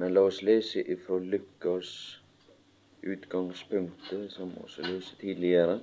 Men 0.00 0.14
la 0.16 0.22
oss 0.24 0.40
lese 0.48 0.80
ifra 0.94 1.18
Lukas 1.32 1.88
utgangspunktet, 3.04 4.30
som 4.32 4.52
også 4.64 4.86
leste 4.86 5.16
tidligere, 5.20 5.80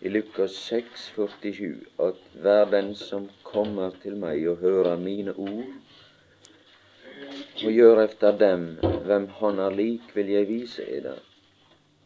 i 0.00 0.08
Lukas 0.08 0.54
6, 0.70 1.02
47, 1.14 1.74
at 2.00 2.22
hver 2.40 2.70
den 2.72 2.94
som 2.96 3.26
kommer 3.44 3.92
til 4.02 4.16
meg 4.16 4.46
og 4.48 4.62
hører 4.64 4.96
mine 5.02 5.34
ord, 5.36 5.68
og 7.64 7.72
gjør 7.76 8.00
efter 8.06 8.38
dem 8.40 8.64
hvem 9.04 9.28
han 9.42 9.60
er 9.66 9.76
lik, 9.76 10.14
vil 10.16 10.32
jeg 10.32 10.48
vise 10.48 10.86
eder. 10.88 11.20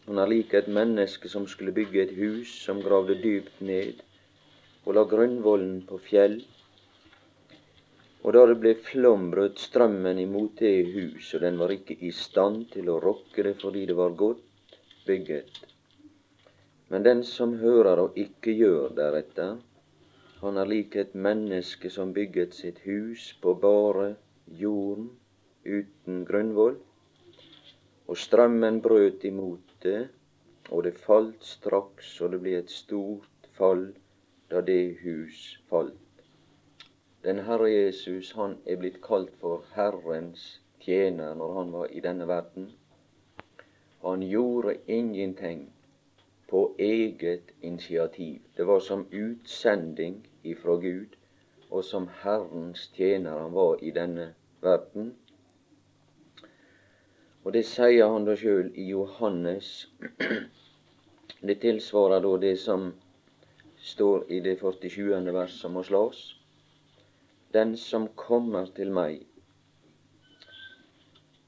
Han 0.08 0.18
er 0.18 0.26
lik 0.34 0.54
et 0.54 0.66
menneske 0.68 1.30
som 1.30 1.46
skulle 1.46 1.72
bygge 1.72 2.02
et 2.02 2.16
hus, 2.18 2.58
som 2.64 2.82
gravde 2.82 3.14
dypt 3.22 3.62
ned 3.62 4.02
og 4.84 4.98
la 4.98 5.06
grunnvollen 5.08 5.78
på 5.88 5.98
fjell. 6.10 6.40
Og 8.24 8.32
da 8.32 8.46
det 8.48 8.56
ble 8.56 8.72
flom, 8.80 9.28
brøt 9.32 9.60
strømmen 9.60 10.18
imot 10.22 10.62
det 10.62 10.94
hus, 10.94 11.34
og 11.36 11.42
den 11.44 11.58
var 11.60 11.74
ikke 11.74 11.96
i 12.08 12.10
stand 12.16 12.70
til 12.72 12.88
å 12.88 13.00
rokke 13.02 13.44
det 13.44 13.58
fordi 13.60 13.84
det 13.90 13.96
var 13.98 14.16
godt 14.16 14.78
bygget. 15.04 15.58
Men 16.88 17.04
den 17.04 17.20
som 17.28 17.58
hører 17.60 18.00
og 18.00 18.16
ikke 18.20 18.54
gjør 18.56 18.94
deretter, 18.96 19.58
han 20.40 20.60
er 20.60 20.68
lik 20.68 20.96
et 21.00 21.12
menneske 21.26 21.90
som 21.92 22.14
bygget 22.16 22.56
sitt 22.56 22.80
hus 22.84 23.30
på 23.44 23.54
bare 23.60 24.14
jorden 24.60 25.10
uten 25.64 26.24
grunnvoll. 26.28 26.76
Og 28.08 28.20
strømmen 28.20 28.82
brøt 28.84 29.24
imot 29.24 29.76
det, 29.84 30.00
og 30.70 30.84
det 30.84 30.96
falt 31.00 31.44
straks, 31.44 32.16
og 32.20 32.32
det 32.32 32.40
ble 32.44 32.56
et 32.60 32.72
stort 32.72 33.52
fall 33.56 33.86
da 34.52 34.64
det 34.64 34.96
hus 35.04 35.44
falt. 35.68 36.03
Den 37.24 37.38
Herre 37.38 37.70
Jesus 37.70 38.32
han 38.36 38.58
er 38.66 38.76
blitt 38.76 38.98
kalt 39.04 39.30
for 39.40 39.62
Herrens 39.72 40.42
tjener 40.84 41.32
når 41.34 41.54
han 41.58 41.70
var 41.72 41.86
i 41.88 42.02
denne 42.04 42.26
verden. 42.28 42.66
Han 44.02 44.26
gjorde 44.28 44.74
ingenting 44.86 45.62
på 46.50 46.74
eget 46.78 47.54
initiativ. 47.62 48.42
Det 48.56 48.66
var 48.66 48.80
som 48.80 49.06
utsending 49.12 50.26
ifra 50.42 50.76
Gud, 50.76 51.16
og 51.70 51.84
som 51.84 52.10
Herrens 52.20 52.90
tjener 52.92 53.40
han 53.40 53.56
var 53.56 53.80
i 53.80 53.90
denne 53.90 54.34
verden. 54.60 55.14
Og 57.44 57.52
det 57.56 57.64
sier 57.72 58.12
han 58.12 58.28
da 58.28 58.36
sjøl 58.36 58.68
i 58.76 58.90
Johannes. 58.92 59.88
Det 61.40 61.60
tilsvarer 61.64 62.20
da 62.20 62.36
det 62.36 62.54
som 62.60 62.90
står 63.80 64.28
i 64.28 64.44
det 64.44 64.58
47. 64.60 65.32
vers 65.32 65.60
som 65.60 65.72
må 65.72 65.82
slås. 65.82 66.26
Den 67.54 67.76
som 67.76 68.08
kommer 68.18 68.66
til 68.76 68.90
meg 68.90 69.20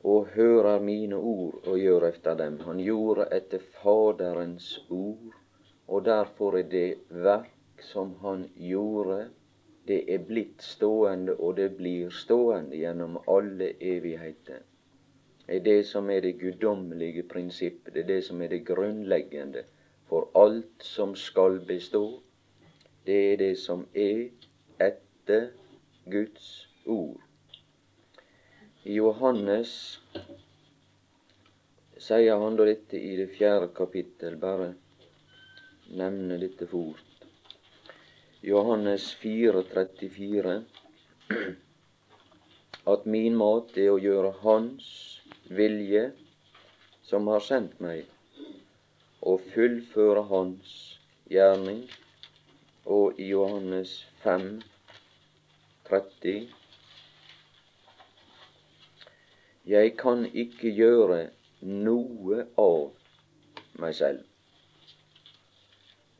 og 0.06 0.28
hører 0.36 0.78
mine 0.80 1.16
ord 1.16 1.66
og 1.66 1.78
gjør 1.82 2.04
efter 2.08 2.36
dem. 2.38 2.60
Han 2.66 2.78
gjorde 2.78 3.26
etter 3.34 3.64
Faderens 3.80 4.68
ord, 4.90 5.34
og 5.88 6.04
derfor 6.04 6.58
er 6.58 6.68
det 6.70 6.98
verk 7.10 7.82
som 7.82 8.14
han 8.22 8.46
gjorde, 8.54 9.26
det 9.88 9.98
er 10.14 10.22
blitt 10.28 10.62
stående, 10.62 11.34
og 11.34 11.56
det 11.56 11.72
blir 11.78 12.10
stående 12.10 12.78
gjennom 12.78 13.18
alle 13.26 13.72
evigheter. 13.80 14.62
Det 15.46 15.58
er 15.58 15.66
det 15.66 15.86
som 15.86 16.10
er 16.10 16.22
det 16.22 16.38
guddommelige 16.38 17.22
prinsippet, 17.22 17.94
det 17.94 18.02
er 18.02 18.08
det 18.14 18.22
som 18.24 18.42
er 18.42 18.54
det 18.54 18.64
grunnleggende 18.66 19.62
for 20.06 20.30
alt 20.34 20.82
som 20.82 21.14
skal 21.14 21.60
bestå. 21.66 22.20
Det 23.06 23.20
er 23.32 23.36
det 23.42 23.54
som 23.58 23.86
er 23.94 24.28
etter 24.82 25.50
Guds 26.06 26.66
ord. 26.84 27.18
I 28.86 28.94
Johannes 28.94 29.70
sier 31.98 32.38
han 32.38 32.58
da 32.58 32.66
dette 32.68 33.00
i 33.00 33.16
det 33.18 33.26
fjerde 33.34 33.72
kapittel, 33.74 34.36
bare 34.38 34.68
nevne 35.98 36.38
dette 36.38 36.68
fort. 36.70 37.26
Johannes 38.46 39.08
4, 39.18 39.64
34, 39.72 40.54
at 42.94 43.08
min 43.16 43.34
mat 43.40 43.74
er 43.74 43.90
å 43.90 43.98
gjøre 43.98 44.30
Hans 44.44 44.86
vilje, 45.58 46.04
som 47.02 47.26
har 47.32 47.42
sendt 47.42 47.82
meg, 47.82 48.06
og 49.26 49.42
fullføre 49.56 50.22
Hans 50.30 50.78
gjerning. 51.34 51.82
Og 52.86 53.18
i 53.18 53.32
Johannes 53.32 53.98
5, 54.22 54.60
30. 55.88 56.48
Jeg 59.66 59.96
kan 59.98 60.24
ikke 60.26 60.70
gjøre 60.70 61.20
noe 61.66 62.44
av 62.60 62.80
meg 63.82 63.94
selv. 63.98 64.22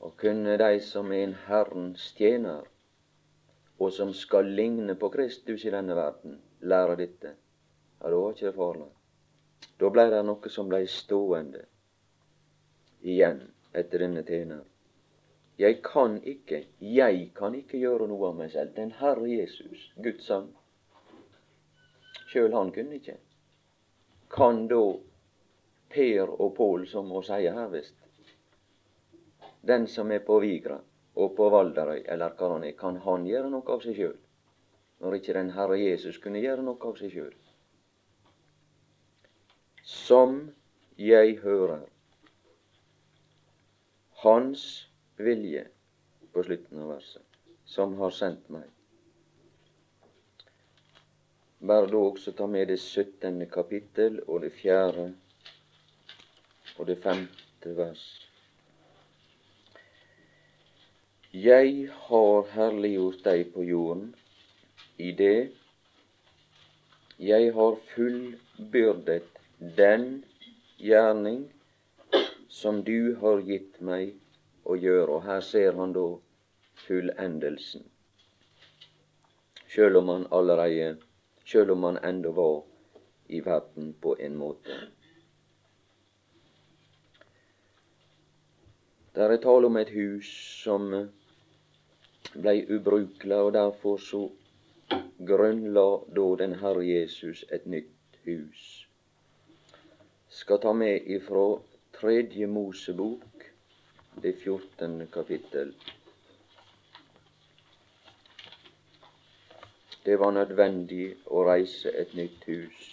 Og 0.03 0.17
kunne 0.21 0.57
de 0.61 0.81
som 0.83 1.13
er 1.15 1.25
en 1.27 1.37
Herrens 1.47 2.11
tjener, 2.19 2.67
og 3.79 3.93
som 3.93 4.13
skal 4.15 4.49
ligne 4.59 4.95
på 4.99 5.11
Kristus 5.13 5.65
i 5.67 5.73
denne 5.75 5.97
verden, 5.99 6.39
lære 6.61 6.97
dette, 7.03 7.35
ja, 8.01 8.11
da 8.11 8.15
var 8.17 8.33
ikke 8.35 8.47
det 8.49 8.57
farlig. 8.57 8.89
Da 9.81 9.91
blei 9.93 10.07
det 10.13 10.23
noe 10.25 10.53
som 10.53 10.69
blei 10.71 10.85
stående 10.89 11.67
igjen 13.05 13.43
etter 13.77 14.07
denne 14.07 14.25
tjener. 14.27 14.65
Jeg 15.59 15.81
kan 15.83 16.19
ikke, 16.23 16.67
jeg 16.81 17.31
kan 17.35 17.55
ikke 17.57 17.79
gjøre 17.81 18.09
noe 18.11 18.29
av 18.29 18.35
meg 18.37 18.51
selv. 18.53 18.75
Den 18.77 18.91
Herre 18.99 19.29
Jesus, 19.31 19.87
Guds 20.05 20.27
sønn, 20.29 20.51
sjøl 22.29 22.53
han 22.53 22.73
kunne 22.75 22.99
ikke. 22.99 23.17
Kan 24.33 24.67
da 24.69 24.83
Per 25.89 26.33
og 26.35 26.53
Pål, 26.59 26.85
som 26.91 27.09
må 27.09 27.23
si 27.25 27.39
her 27.47 27.71
visst, 27.73 27.97
den 29.67 29.87
som 29.89 30.13
er 30.13 30.21
på 30.27 30.37
Vigra 30.43 30.77
og 31.17 31.33
på 31.39 31.49
Valderøy, 31.51 32.03
eller 32.05 32.35
hva 32.37 32.51
han 32.53 32.67
er, 32.67 32.75
kan 32.77 33.01
han 33.07 33.25
gjøre 33.27 33.49
noe 33.51 33.73
av 33.73 33.81
seg 33.83 33.97
sjøl? 33.97 34.17
Når 35.01 35.17
ikke 35.19 35.37
den 35.37 35.53
Herre 35.57 35.79
Jesus 35.81 36.19
kunne 36.21 36.43
gjøre 36.43 36.65
noe 36.67 36.91
av 36.91 37.01
seg 37.01 37.15
sjøl? 37.15 37.33
Som 39.87 40.37
jeg 41.01 41.39
hører 41.41 41.87
Hans 44.23 44.67
vilje 45.17 45.67
på 46.33 46.43
slutten 46.43 46.83
av 46.83 46.89
verset, 46.95 47.39
som 47.65 47.95
har 48.01 48.15
sendt 48.15 48.49
meg. 48.53 48.69
Bare 51.67 51.89
da 51.91 52.03
også 52.11 52.35
ta 52.37 52.47
med 52.47 52.69
det 52.69 52.79
syttende 52.83 53.49
kapittel 53.51 54.21
og 54.27 54.45
det 54.45 54.53
fjerde 54.59 55.09
og 56.77 56.87
det 56.91 56.99
femte 57.03 57.73
vers. 57.79 58.05
Jeg 61.33 61.89
har 62.09 62.51
herliggjort 62.53 63.25
deg 63.25 63.49
på 63.53 63.65
jorden 63.67 64.13
i 64.97 65.11
det 65.17 65.49
jeg 67.19 67.53
har 67.57 67.77
fullbyrdet 67.95 69.25
den 69.77 70.25
gjerning 70.77 71.47
som 72.49 72.83
du 72.85 73.17
har 73.21 73.41
gitt 73.41 73.81
meg 73.81 74.13
å 74.67 74.77
gjøre. 74.77 75.19
Og 75.19 75.27
her 75.29 75.45
ser 75.45 75.79
han 75.81 75.95
da 75.97 76.07
fullendelsen. 76.87 77.87
Sjøl 79.67 79.99
om 80.01 80.13
han 80.13 80.27
allereie, 80.33 80.95
sjøl 81.45 81.75
om 81.75 81.89
han 81.89 81.99
enda 82.11 82.31
var 82.37 82.63
i 83.29 83.41
verden 83.45 83.95
på 84.01 84.15
en 84.21 84.37
måte. 84.39 84.79
Der 89.17 89.33
er 89.33 89.41
tale 89.41 89.67
om 89.67 89.77
et 89.81 89.91
hus 89.97 90.31
som 90.63 90.91
blei 92.35 92.59
ubrukelig, 92.69 93.37
og 93.37 93.55
derfor 93.57 93.97
så 93.97 94.27
grunnla 95.29 95.87
da 96.19 96.27
den 96.43 96.59
Herre 96.61 96.85
Jesus 96.85 97.45
et 97.51 97.67
nytt 97.67 98.19
hus. 98.27 98.87
Skal 100.29 100.61
ta 100.61 100.73
med 100.73 101.09
ifra 101.09 101.47
Tredje 101.97 102.47
Mosebok, 102.47 103.36
det 104.23 104.33
fjortende 104.43 105.07
kapittel. 105.13 105.75
Det 110.05 110.17
var 110.19 110.31
nødvendig 110.31 111.17
å 111.27 111.43
reise 111.49 111.91
et 111.91 112.15
nytt 112.15 112.45
hus. 112.47 112.89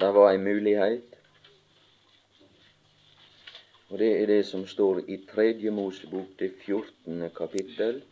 Det 0.00 0.10
var 0.14 0.30
ei 0.30 0.38
mulighet, 0.38 1.14
og 3.88 3.98
det 3.98 4.10
er 4.20 4.26
det 4.26 4.42
som 4.46 4.66
står 4.66 5.04
i 5.08 5.20
Tredje 5.30 5.70
Mosebok, 5.70 6.34
det 6.38 6.52
fjortende 6.64 7.30
kapittel 7.34 8.02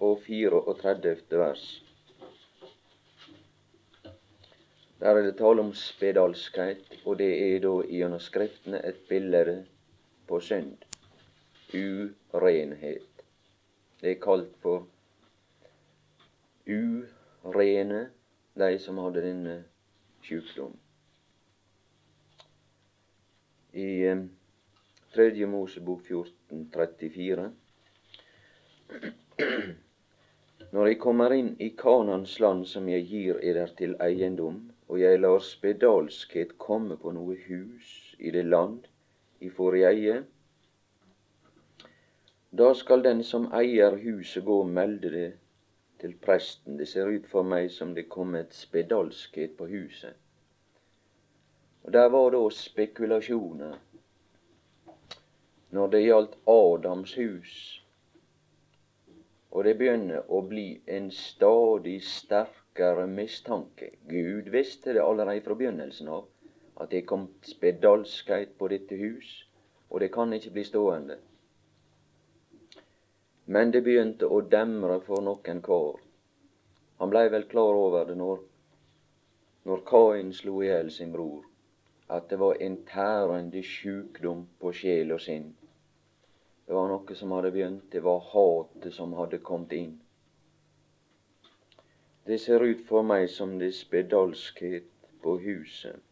og 0.00 0.20
34. 0.26 1.16
vers. 1.30 1.64
Der 5.00 5.12
er 5.12 5.22
det 5.22 5.36
tale 5.36 5.60
om 5.60 5.74
spedalskhet, 5.74 7.00
og 7.04 7.18
det 7.18 7.32
er 7.36 7.58
da 7.60 7.74
gjennom 7.84 8.20
Skriftene 8.22 8.80
et 8.88 9.02
bilde 9.10 9.42
på 10.26 10.40
synd. 10.40 10.84
Urenhet. 11.74 13.24
Det 14.00 14.10
er 14.10 14.20
kalt 14.22 14.52
for 14.62 14.86
urene 16.66 18.02
de 18.56 18.78
som 18.82 18.98
hadde 19.02 19.22
denne 19.24 19.56
sjukdom. 20.24 20.74
I 23.76 23.88
eh, 24.08 24.22
Tredje 25.14 25.46
Mosebok 25.46 26.02
14, 26.06 26.70
34 26.72 27.50
Når 30.76 30.86
jeg 30.90 30.98
kommer 31.00 31.32
inn 31.32 31.52
i 31.62 31.68
Kanans 31.78 32.38
land 32.40 32.64
som 32.68 32.88
jeg 32.88 33.06
gir 33.08 33.38
eder 33.44 33.70
til 33.78 33.94
eiendom, 34.02 34.58
og 34.88 35.00
jeg 35.00 35.20
lar 35.20 35.38
spedalskhet 35.44 36.56
komme 36.62 36.96
på 37.00 37.12
noe 37.16 37.36
hus 37.46 38.16
i 38.18 38.32
det 38.34 38.44
land 38.48 38.88
i 39.40 39.50
forrige 39.50 39.90
eie, 39.90 40.16
da 42.56 42.74
skal 42.74 43.02
den 43.04 43.24
som 43.24 43.50
eier 43.52 43.96
huset 44.00 44.44
gå 44.44 44.60
og 44.62 44.68
melde 44.70 45.10
det 45.12 45.30
til 46.00 46.14
presten. 46.26 46.78
Det 46.78 46.88
ser 46.88 47.10
ut 47.10 47.26
for 47.28 47.44
meg 47.44 47.70
som 47.74 47.94
det 47.94 48.08
kom 48.08 48.36
et 48.38 48.54
spedalskhet 48.54 49.56
på 49.58 49.66
huset. 49.68 50.14
Og 51.84 51.92
Der 51.92 52.08
var 52.08 52.30
da 52.30 52.40
spekulasjoner 52.50 53.76
når 55.70 55.90
det 55.92 56.00
gjaldt 56.02 56.38
Adams 56.48 57.14
hus. 57.14 57.52
Og 59.50 59.64
det 59.64 59.76
begynner 59.78 60.24
å 60.28 60.40
bli 60.46 60.80
en 60.86 61.10
stadig 61.10 61.98
sterkere 62.04 63.06
mistanke. 63.06 63.90
Gud 64.08 64.48
visste 64.54 64.96
det 64.96 65.04
allerede 65.04 65.44
fra 65.44 65.54
begynnelsen 65.54 66.08
av, 66.08 66.24
at 66.76 66.90
det 66.90 67.06
kom 67.06 67.28
spedalskhet 67.42 68.56
på 68.58 68.68
dette 68.68 68.96
hus, 69.00 69.30
og 69.90 70.00
det 70.00 70.10
kan 70.12 70.32
ikke 70.32 70.52
bli 70.56 70.64
stående. 70.64 71.16
Men 73.46 73.70
det 73.70 73.84
begynte 73.86 74.26
å 74.26 74.40
demre 74.52 74.98
for 75.06 75.22
noen 75.22 75.62
kar. 75.62 76.00
Han 76.98 77.12
blei 77.12 77.28
vel 77.32 77.46
klar 77.50 77.78
over 77.78 78.08
det 78.08 78.16
når, 78.18 78.40
når 79.68 79.84
Kain 79.90 80.32
slo 80.34 80.62
i 80.62 80.70
hjel 80.70 80.90
sin 80.90 81.12
bror, 81.12 81.44
at 82.08 82.28
det 82.30 82.38
var 82.40 82.58
en 82.62 82.80
tærende 82.88 83.62
sjukdom 83.62 84.46
på 84.60 84.72
sjel 84.80 85.14
og 85.14 85.22
sinn. 85.22 85.52
Det 86.66 86.74
var 86.74 86.90
noe 86.90 87.14
som 87.14 87.32
hadde 87.36 87.52
begynt, 87.54 87.86
det 87.92 88.02
var 88.02 88.24
hatet 88.32 88.94
som 88.94 89.14
hadde 89.14 89.38
kommet 89.38 89.72
inn. 89.76 89.94
Det 92.26 92.40
ser 92.42 92.64
ut 92.66 92.82
for 92.88 93.06
meg 93.06 93.28
som 93.30 93.54
det 93.60 93.70
er 93.70 93.78
spedalskhet 93.78 94.90
på 95.22 95.36
huset. 95.44 96.02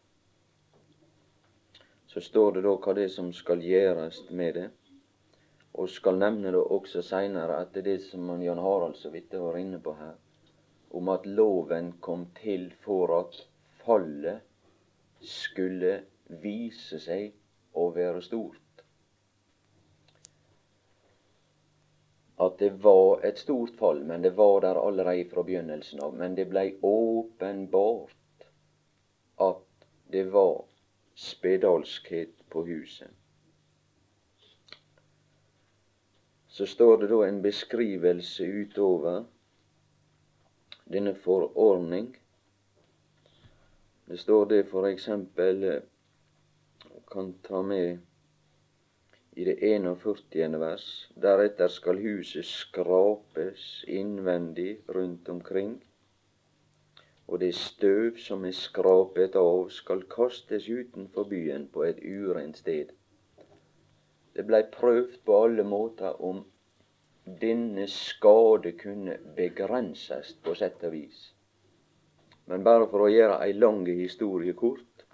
Så 2.15 2.21
står 2.21 2.51
det 2.55 2.61
da 2.63 2.71
hva 2.79 2.93
det 2.95 3.09
som 3.11 3.33
skal 3.35 3.59
gjøres 3.59 4.21
med 4.31 4.53
det 4.55 4.67
og 5.75 5.89
skal 5.91 6.15
nevne 6.15 6.53
det 6.55 6.61
også 6.71 7.01
seinere, 7.03 7.57
at 7.59 7.73
det 7.75 7.81
er 7.81 7.87
det 7.89 8.03
som 8.05 8.29
Jan 8.39 8.61
Harald 8.63 8.93
så 8.95 9.09
vidt 9.11 9.33
var 9.35 9.57
inne 9.59 9.81
på 9.83 9.91
her, 9.99 10.13
om 10.95 11.09
at 11.11 11.25
loven 11.27 11.89
kom 11.99 12.21
til 12.37 12.69
for 12.85 13.11
at 13.17 13.35
fallet 13.81 14.39
skulle 15.19 15.97
vise 16.45 17.01
seg 17.03 17.33
å 17.75 17.89
være 17.97 18.21
stort. 18.23 18.85
At 22.39 22.55
det 22.63 22.71
var 22.85 23.25
et 23.27 23.43
stort 23.43 23.75
fall, 23.75 23.99
men 24.07 24.23
det 24.23 24.31
var 24.39 24.61
der 24.63 24.79
allerede 24.79 25.27
fra 25.33 25.43
begynnelsen 25.43 25.99
av. 26.07 26.15
Men 26.15 26.39
det 26.39 26.47
blei 26.47 26.69
åpenbart 26.79 28.47
at 29.43 29.87
det 30.15 30.23
var 30.31 30.63
spedalskhet 31.15 32.43
på 32.49 32.65
huset. 32.67 33.11
så 36.55 36.65
står 36.65 36.97
det 36.97 37.07
da 37.11 37.17
en 37.27 37.41
beskrivelse 37.43 38.45
utover 38.47 39.25
denne 40.87 41.11
forordning. 41.19 42.13
Det 44.07 44.19
står 44.21 44.45
det 44.53 44.61
for 44.69 44.87
eksempel 44.87 45.65
kan 47.11 47.33
ta 47.43 47.59
med 47.61 47.97
i 49.35 49.43
det 49.49 49.57
41. 49.59 50.55
vers. 50.61 50.87
Deretter 51.19 51.67
skal 51.67 51.99
huset 51.99 52.47
skrapes 52.47 53.83
innvendig 53.87 54.77
rundt 54.87 55.29
omkring, 55.29 55.75
og 57.27 57.39
det 57.39 57.55
støv 57.55 58.17
som 58.21 58.45
er 58.45 58.53
skrapet 58.53 59.35
av, 59.39 59.69
skal 59.69 60.03
kastes 60.09 60.69
utenfor 60.69 61.25
byen 61.29 61.67
på 61.73 61.83
et 61.83 62.01
urent 62.03 62.57
sted. 62.57 62.91
Det 64.35 64.45
blei 64.45 64.61
prøvd 64.71 65.21
på 65.25 65.37
alle 65.45 65.63
måter 65.63 66.21
om 66.21 66.43
denne 67.41 67.87
skade 67.87 68.75
kunne 68.77 69.17
begrenses 69.37 70.35
på 70.43 70.53
sett 70.59 70.83
og 70.83 70.93
vis. 70.93 71.31
Men 72.45 72.63
bare 72.63 72.85
for 72.91 73.07
å 73.07 73.09
gjøre 73.09 73.39
ei 73.41 73.55
lang 73.57 73.85
historie 73.87 74.53
kort. 74.53 75.05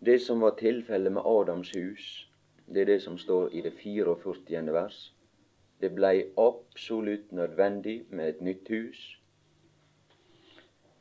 Det 0.00 0.18
som 0.24 0.40
var 0.40 0.56
tilfellet 0.58 1.12
med 1.12 1.22
Adams 1.26 1.70
hus, 1.76 2.26
det 2.66 2.82
er 2.82 2.92
det 2.94 3.02
som 3.02 3.18
står 3.18 3.54
i 3.54 3.62
det 3.62 3.76
44. 3.78 4.72
vers. 4.72 4.98
Det 5.80 5.92
blei 5.94 6.32
absolutt 6.38 7.30
nødvendig 7.32 8.06
med 8.10 8.28
et 8.28 8.40
nytt 8.40 8.68
hus, 8.68 9.19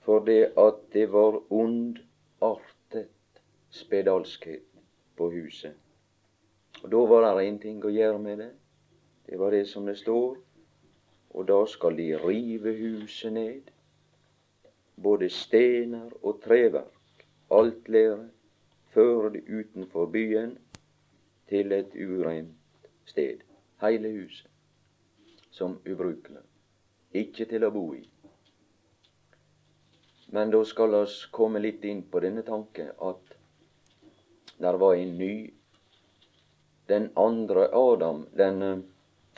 for 0.10 0.26
det 0.26 0.54
at 0.58 0.74
det 0.94 1.12
var 1.12 1.36
ondartet 1.54 3.10
spedalskhet 3.70 4.66
på 5.18 5.30
huset. 5.30 5.74
Og 6.84 6.92
Da 6.92 6.98
var 6.98 7.36
det 7.38 7.44
ingenting 7.46 7.84
å 7.86 7.92
gjøre 7.94 8.20
med 8.20 8.38
det. 8.42 8.50
Det 9.30 9.38
var 9.40 9.52
det 9.52 9.68
som 9.70 9.86
det 9.86 9.98
står. 10.02 10.38
Og 11.30 11.48
da 11.48 11.60
skal 11.66 11.98
de 11.98 12.18
rive 12.18 12.74
huset 12.74 13.34
ned. 13.34 13.70
Både 14.98 15.30
stener 15.30 16.10
og 16.24 16.42
treverk, 16.42 17.26
alt 17.52 17.90
lære, 17.90 18.30
føre 18.90 19.34
det 19.38 19.46
utenfor 19.46 20.06
byen 20.06 20.58
til 21.50 21.72
et 21.72 21.94
urent 21.94 22.90
sted. 23.06 23.46
Hele 23.82 24.10
huset 24.10 24.50
som 25.52 25.78
ubrukelig. 25.86 26.42
Ikke 27.14 27.46
til 27.46 27.64
å 27.64 27.70
bo 27.70 27.92
i. 27.94 28.10
Men 30.31 30.52
da 30.54 30.64
skal 30.66 30.94
oss 30.94 31.24
komme 31.34 31.60
litt 31.60 31.86
inn 31.86 32.04
på 32.12 32.22
denne 32.22 32.44
tanke 32.46 32.92
at 33.02 33.38
der 34.60 34.78
var 34.78 34.96
en 34.96 35.16
ny 35.18 35.34
den 36.90 37.10
andre 37.16 37.70
Adam, 37.74 38.26
den, 38.38 38.84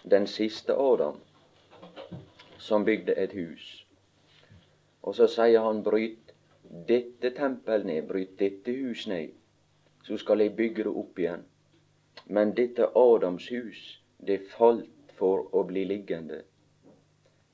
den 0.03 0.27
siste 0.27 0.73
Adam, 0.73 1.17
som 2.57 2.85
bygde 2.85 3.15
et 3.19 3.33
hus. 3.35 3.85
Og 5.03 5.15
så 5.15 5.27
sier 5.27 5.59
han, 5.65 5.81
bryt 5.83 6.31
dette 6.87 7.33
tempel 7.35 7.83
ned, 7.85 8.05
bryt 8.07 8.37
dette 8.39 8.71
hus 8.71 9.03
ned, 9.11 9.33
så 10.07 10.17
skal 10.17 10.45
jeg 10.45 10.55
bygge 10.55 10.85
det 10.87 10.95
opp 11.03 11.19
igjen. 11.19 11.43
Men 12.31 12.55
dette 12.55 12.87
Adams 12.95 13.49
hus, 13.51 13.81
det 14.17 14.45
falt 14.53 15.11
for 15.19 15.49
å 15.51 15.65
bli 15.67 15.83
liggende, 15.89 16.43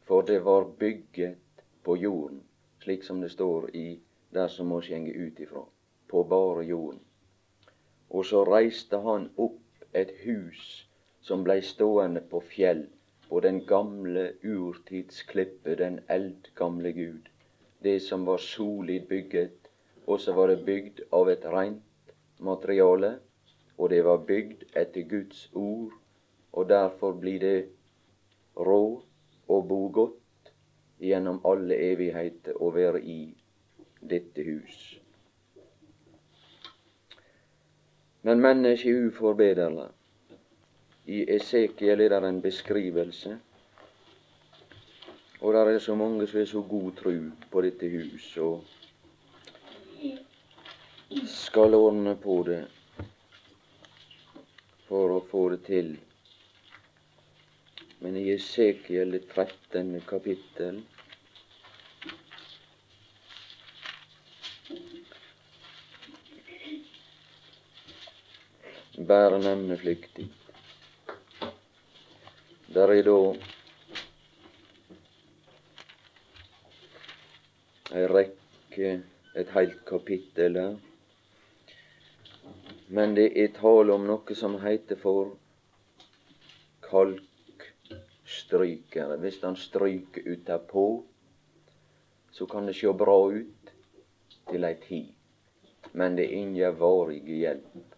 for 0.05 0.27
det 0.29 0.43
var 0.45 0.69
bygget 0.79 1.65
på 1.83 1.97
jorden, 1.97 2.43
slik 2.87 3.03
som 3.03 3.21
det 3.21 3.29
står 3.29 3.75
i 3.75 3.99
der 4.31 4.47
som 4.47 4.69
må 4.71 4.77
skjenge 4.79 5.11
ut 5.11 5.39
ifra, 5.43 5.65
på 6.07 6.21
bare 6.23 6.63
jorden. 6.63 7.01
Og 8.09 8.23
så 8.25 8.45
reiste 8.47 9.01
han 9.03 9.25
opp 9.35 9.89
et 9.91 10.13
hus 10.23 10.61
som 11.19 11.43
blei 11.43 11.57
stående 11.59 12.21
på 12.31 12.39
fjell, 12.39 12.85
på 13.27 13.41
den 13.43 13.59
gamle 13.67 14.29
urtidsklippe, 14.39 15.75
den 15.75 15.99
eldgamle 16.07 16.93
Gud. 16.95 17.27
Det 17.83 17.97
som 18.05 18.23
var 18.25 18.39
solid 18.39 19.09
bygget, 19.09 19.67
og 20.07 20.21
så 20.23 20.31
var 20.37 20.47
det 20.47 20.63
bygd 20.69 21.01
av 21.11 21.27
et 21.33 21.43
reint 21.43 22.13
materiale, 22.39 23.17
og 23.75 23.91
det 23.91 23.99
var 24.07 24.23
bygd 24.31 24.63
etter 24.79 25.03
Guds 25.11 25.49
ord, 25.53 25.91
og 26.53 26.69
derfor 26.71 27.19
blir 27.19 27.43
det 27.43 27.59
råd 28.55 29.03
å 29.51 29.59
bo 29.73 29.81
godt 29.99 30.23
gjennom 30.99 31.41
alle 31.45 31.75
evigheter 31.91 32.57
å 32.61 32.71
være 32.73 33.01
i 33.01 33.19
dette 34.01 34.43
hus. 34.45 34.79
Men 38.21 38.41
mennesket 38.43 38.91
er 38.91 39.05
uforbederlig. 39.07 39.91
I 41.07 41.21
Esekiel 41.37 42.01
er 42.03 42.09
det 42.11 42.27
en 42.27 42.41
beskrivelse. 42.43 43.37
Og 45.39 45.53
det 45.53 45.61
er 45.75 45.79
så 45.79 45.95
mange 45.95 46.27
som 46.27 46.41
er 46.41 46.49
så 46.49 46.61
god 46.61 46.91
tru 46.97 47.13
på 47.51 47.61
dette 47.61 47.87
hus 47.87 48.25
og 48.41 48.65
skal 51.31 51.77
ordne 51.77 52.15
på 52.19 52.41
det 52.47 52.63
for 54.89 55.13
å 55.13 55.21
få 55.31 55.49
det 55.53 55.61
til. 55.69 55.93
Men 57.99 58.17
i 58.17 58.29
Esekiel 58.31 59.11
det 59.11 59.23
13. 59.33 60.01
kapittel 60.05 60.81
bare 69.07 69.39
nevne 69.39 69.77
flyktig. 69.77 70.27
Der 72.73 72.91
er 72.93 73.03
da 73.07 73.17
ei 77.97 78.07
rekke 78.11 78.91
et 79.41 79.53
helt 79.55 79.79
kapittel 79.87 80.57
der. 80.59 80.75
Men 82.87 83.15
det 83.17 83.31
er 83.33 83.53
tale 83.55 83.95
om 83.95 84.05
noe 84.09 84.35
som 84.37 84.59
heter 84.61 84.99
for 85.01 85.35
kalkstrykere. 88.47 89.17
Hvis 89.17 89.41
han 89.41 89.55
stryker 89.55 90.21
utapå, 90.25 91.03
så 92.31 92.45
kan 92.45 92.65
det 92.65 92.75
sjå 92.75 92.93
bra 92.93 93.31
ut 93.31 93.71
til 94.49 94.63
ei 94.63 94.75
tid, 94.75 95.13
men 95.93 96.15
det 96.15 96.25
er 96.25 96.37
ingen 96.37 96.79
varig 96.79 97.23
hjelp. 97.25 97.95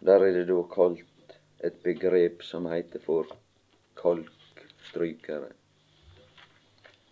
Der 0.00 0.20
er 0.24 0.32
det 0.32 0.46
da 0.48 0.62
kalt 0.62 1.36
et 1.64 1.82
begrep 1.82 2.42
som 2.42 2.66
heter 2.66 3.00
for 3.00 3.26
kalkstrykere. 3.96 5.52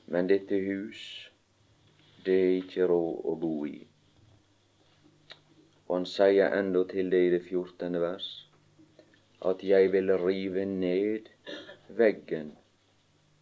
Men 0.07 0.29
dette 0.29 0.55
hus, 0.55 1.31
det 2.25 2.35
er 2.35 2.57
ikke 2.63 2.87
råd 2.87 3.27
å 3.27 3.35
bo 3.35 3.67
i. 3.67 3.87
Og 5.89 5.97
han 5.97 6.07
sier 6.07 6.51
til 6.91 7.11
det 7.11 7.27
i 7.27 7.31
det 7.31 7.43
fjortende 7.43 8.01
vers 8.01 8.46
at 9.45 9.63
jeg 9.65 9.93
vil 9.93 10.13
rive 10.19 10.65
ned 10.65 11.29
veggen 11.89 12.55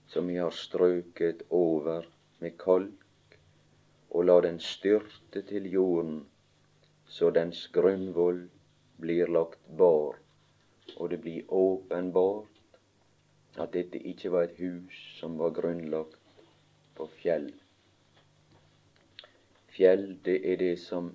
som 0.06 0.30
jeg 0.30 0.42
har 0.42 0.50
strøket 0.54 1.42
over 1.50 2.04
med 2.38 2.56
kalk, 2.58 3.38
og 4.10 4.24
la 4.24 4.40
den 4.40 4.60
styrte 4.60 5.42
til 5.48 5.70
jorden, 5.70 6.20
så 7.06 7.30
dens 7.30 7.66
grunnvoll 7.74 8.44
blir 9.00 9.30
lagt 9.30 9.62
bar, 9.78 10.18
og 10.96 11.10
det 11.10 11.20
blir 11.20 11.50
åpenbart 11.50 12.50
at 13.58 13.72
dette 13.74 13.98
ikke 13.98 14.30
var 14.34 14.48
et 14.48 14.58
hus 14.58 15.00
som 15.18 15.38
var 15.38 15.54
grunnlagt 15.54 16.18
på 16.94 17.06
fjell. 17.20 17.50
Fjell, 19.74 20.06
det 20.24 20.40
er 20.52 20.56
det 20.62 20.76
som 20.78 21.10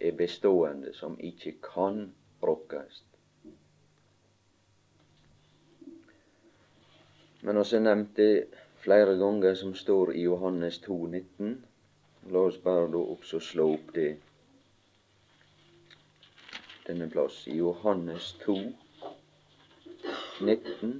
er 0.00 0.16
bestående, 0.16 0.92
som 0.94 1.16
ikke 1.20 1.58
kan 1.64 2.06
rokkes. 2.42 3.02
Men 7.42 7.56
også 7.56 7.78
nevnt 7.80 8.16
det 8.16 8.46
flere 8.82 9.18
ganger 9.18 9.54
som 9.54 9.74
står 9.74 10.12
i 10.12 10.22
Johannes 10.22 10.78
2, 10.86 10.96
19. 11.06 11.52
La 12.32 12.46
oss 12.48 12.58
bare 12.64 12.88
da 12.92 13.02
også 13.14 13.40
slå 13.40 13.72
opp 13.74 13.92
det 13.94 14.10
denne 16.88 17.08
plass. 17.12 17.44
I 17.46 17.58
Johannes 17.60 18.32
2, 18.44 18.56
19. 20.40 20.96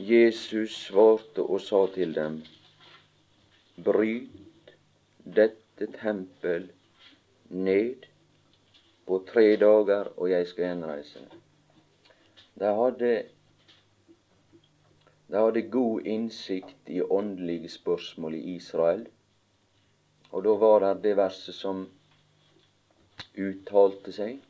Jesus 0.00 0.76
svarte 0.86 1.44
og 1.44 1.60
sa 1.60 1.82
til 1.94 2.14
dem, 2.16 2.38
bryt 3.84 4.72
dette 5.24 5.90
tempel 5.98 6.70
ned 7.50 8.08
på 9.06 9.20
tre 9.28 9.44
dager, 9.60 10.12
og 10.16 10.30
jeg 10.30 10.48
skal 10.48 10.70
gjenreise 10.70 11.26
det. 11.26 11.39
De 12.60 12.68
hadde, 12.76 13.10
de 15.26 15.36
hadde 15.36 15.62
god 15.72 16.06
innsikt 16.06 16.90
i 16.92 17.00
åndelige 17.02 17.68
spørsmål 17.72 18.34
i 18.34 18.42
Israel. 18.54 19.06
Og 20.30 20.44
da 20.44 20.54
var 20.60 20.84
det 20.84 20.90
det 21.06 21.16
verset 21.16 21.56
som 21.56 21.86
uttalte 23.40 24.12
seg, 24.12 24.44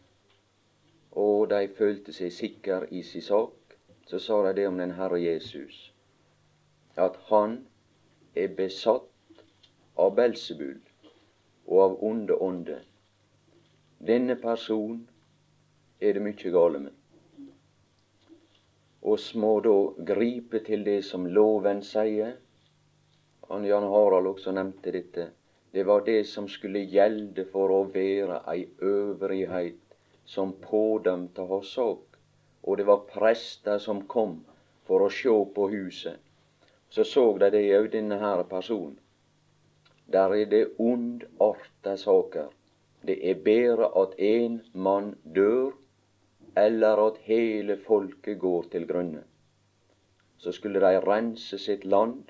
og 1.12 1.48
de 1.54 1.62
følte 1.78 2.12
seg 2.16 2.34
sikre 2.34 2.82
i 2.90 3.04
sin 3.06 3.22
sak. 3.22 3.78
Så 4.10 4.18
sa 4.18 4.42
de 4.48 4.56
det 4.58 4.66
om 4.66 4.78
den 4.82 4.96
Herre 4.98 5.22
Jesus, 5.22 5.92
at 6.98 7.14
han 7.30 7.60
er 8.34 8.50
besatt 8.58 9.44
av 9.94 10.16
Belsebul 10.18 10.80
og 11.66 11.82
av 11.84 12.00
onde 12.10 12.34
ånder. 12.34 12.82
Denne 14.02 14.34
person 14.34 15.04
er 16.00 16.18
det 16.18 16.24
mye 16.26 16.58
gale 16.58 16.82
med. 16.88 16.99
Og 19.10 19.26
må 19.42 19.56
da 19.64 19.76
gripe 20.12 20.62
til 20.66 20.86
det 20.86 21.00
som 21.08 21.26
loven 21.26 21.82
sier. 21.82 22.36
Han 23.50 23.66
Jan 23.66 23.88
Harald 23.90 24.30
også 24.30 24.54
nevnte 24.54 24.94
dette 24.94 25.30
det 25.72 25.84
var 25.84 26.00
det 26.00 26.24
som 26.24 26.48
skulle 26.48 26.80
gjelde 26.92 27.44
for 27.52 27.70
å 27.70 27.82
være 27.94 28.40
ei 28.52 28.64
øvrighet 28.82 29.78
som 30.26 30.52
pådømte 30.64 31.44
hos 31.46 31.74
sak. 31.76 32.18
Og 32.62 32.78
det 32.78 32.86
var 32.88 33.04
prester 33.12 33.78
som 33.78 34.02
kom 34.14 34.40
for 34.88 35.06
å 35.06 35.12
sjå 35.14 35.36
på 35.54 35.68
huset. 35.70 36.18
Så 36.90 37.04
så 37.06 37.24
de 37.38 37.52
det 37.54 37.62
òg, 37.78 37.86
denne 37.92 38.18
her 38.18 38.42
personen. 38.50 38.98
Der 40.10 40.34
er 40.34 40.50
det 40.50 40.64
ondarta 40.78 41.94
saker. 41.96 42.50
Det 43.06 43.16
er 43.30 43.38
bedre 43.46 43.92
at 44.02 44.18
én 44.18 44.58
mann 44.74 45.14
dør, 45.22 45.70
eller 46.56 47.06
at 47.06 47.18
hele 47.24 47.76
folket 47.86 48.38
går 48.38 48.62
til 48.72 48.86
grunne. 48.86 49.22
Så 50.38 50.52
skulle 50.52 50.80
de 50.80 51.00
rense 51.00 51.58
sitt 51.58 51.84
land, 51.84 52.22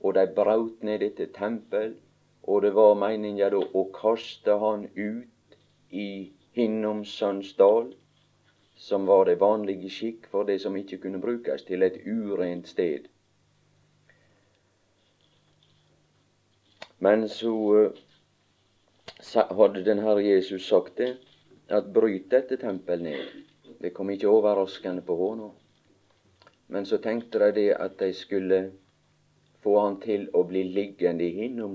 og 0.00 0.14
de 0.14 0.26
braut 0.36 0.82
ned 0.82 0.98
dette 0.98 1.26
tempel, 1.36 1.94
og 2.42 2.62
det 2.62 2.74
var 2.74 2.94
meninga 2.98 3.50
da 3.54 3.60
å 3.62 3.84
kaste 3.94 4.56
han 4.58 4.88
ut 4.96 5.58
i 5.90 6.32
Hinnomsønsdal, 6.56 7.92
som 8.76 9.06
var 9.06 9.28
det 9.28 9.38
vanlige 9.40 9.90
skikk 9.90 10.26
for 10.32 10.48
det 10.48 10.58
som 10.60 10.76
ikke 10.76 10.98
kunne 11.04 11.20
brukes, 11.22 11.62
til 11.62 11.82
et 11.82 12.00
urent 12.06 12.68
sted. 12.68 13.06
Men 16.98 17.28
så 17.28 17.52
uh, 17.52 18.02
hadde 19.58 19.84
den 19.84 20.02
Herre 20.02 20.24
Jesus 20.24 20.66
sagt 20.66 20.98
det, 20.98 21.16
at 21.68 21.92
bryt 21.94 22.30
dette 22.30 22.56
tempel 22.56 23.02
ned. 23.02 23.51
Det 23.82 23.90
kom 23.90 24.10
ikke 24.10 24.28
overraskende 24.30 25.02
på 25.02 25.16
henne. 25.18 25.50
Men 26.68 26.86
så 26.86 27.00
tenkte 27.02 27.38
de 27.38 27.52
det 27.56 27.70
at 27.74 27.98
de 27.98 28.12
skulle 28.14 28.60
få 29.62 29.72
han 29.80 29.96
til 30.00 30.28
å 30.34 30.44
bli 30.46 30.62
liggende 30.62 31.26
i 31.26 31.32
hinnom. 31.34 31.74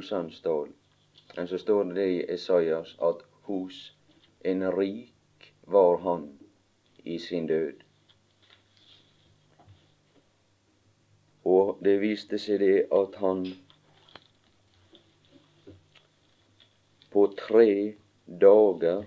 Men 1.36 1.48
så 1.48 1.58
står 1.60 1.92
det 1.98 2.06
i 2.14 2.22
Esaias 2.34 2.96
at 3.04 3.26
hos 3.50 3.82
en 4.44 4.64
rik 4.72 5.52
var 5.68 6.00
han 6.06 6.30
i 7.04 7.18
sin 7.20 7.48
død. 7.48 7.84
Og 11.44 11.84
det 11.84 12.00
viste 12.02 12.40
seg 12.40 12.64
det 12.64 12.88
at 12.92 13.20
han 13.20 13.44
på 17.12 17.28
tre 17.36 17.70
dager 18.28 19.04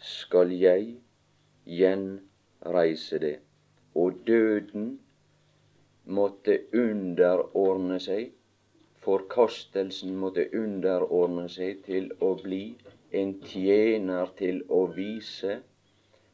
skal 0.00 0.52
jeg 0.56 0.96
gjenreise 2.62 3.18
det. 3.18 3.38
Og 3.94 4.12
døden 4.26 5.00
måtte 6.04 6.58
underordne 6.74 7.98
seg, 8.00 8.32
forkastelsen 9.00 10.16
måtte 10.16 10.48
underordne 10.54 11.48
seg 11.48 11.82
til 11.86 12.10
å 12.20 12.34
bli 12.42 12.76
en 13.12 13.34
tjener 13.42 14.30
til 14.38 14.62
å 14.68 14.86
vise 14.86 15.60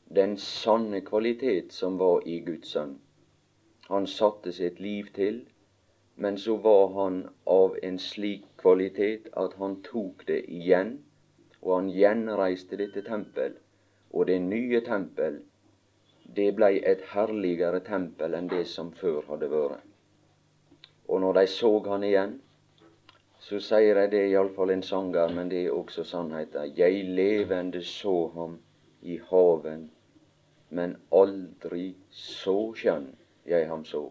den 0.09 0.37
sanne 0.37 1.01
kvalitet 1.01 1.73
som 1.73 1.99
var 1.99 2.27
i 2.27 2.41
Guds 2.41 2.75
sønn. 2.75 2.99
Han 3.89 4.07
satte 4.07 4.53
sitt 4.53 4.81
liv 4.81 5.13
til, 5.15 5.45
men 6.17 6.39
så 6.39 6.57
var 6.57 6.89
han 6.95 7.29
av 7.47 7.77
en 7.83 7.99
slik 7.99 8.45
kvalitet 8.59 9.29
at 9.37 9.55
han 9.61 9.83
tok 9.83 10.27
det 10.27 10.43
igjen, 10.51 10.99
og 11.63 11.75
han 11.77 11.91
gjenreiste 11.91 12.77
dette 12.77 13.03
tempel. 13.03 13.55
Og 14.11 14.27
det 14.27 14.41
nye 14.43 14.81
tempel 14.81 15.41
det 16.37 16.51
blei 16.57 16.75
et 16.85 17.05
herligere 17.13 17.81
tempel 17.85 18.35
enn 18.37 18.49
det 18.53 18.65
som 18.69 18.91
før 19.01 19.23
hadde 19.31 19.49
vært. 19.53 19.85
Og 21.09 21.23
når 21.23 21.39
de 21.39 21.47
så 21.49 21.71
han 21.87 22.05
igjen, 22.05 22.35
så 23.47 23.61
sier 23.63 23.95
de 24.01 24.07
det 24.13 24.23
iallfall 24.31 24.73
en 24.75 24.83
sanger, 24.83 25.33
men 25.33 25.49
det 25.53 25.63
er 25.67 25.77
også 25.77 26.05
sannheten. 26.05 26.73
Jeg 26.77 27.05
levende 27.19 27.83
så 27.85 28.15
ham 28.35 28.59
i 29.03 29.21
haven, 29.31 29.91
men 30.71 30.97
aldri 31.15 31.95
så 32.11 32.57
skjønn 32.75 33.13
jeg 33.47 33.69
ham 33.71 33.85
så. 33.87 34.09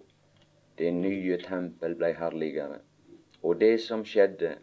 Det 0.79 0.93
nye 0.93 1.37
tempel 1.43 1.97
blei 1.99 2.13
herligere. 2.15 2.79
Og 3.43 3.59
det 3.59 3.75
som 3.83 4.05
skjedde, 4.07 4.55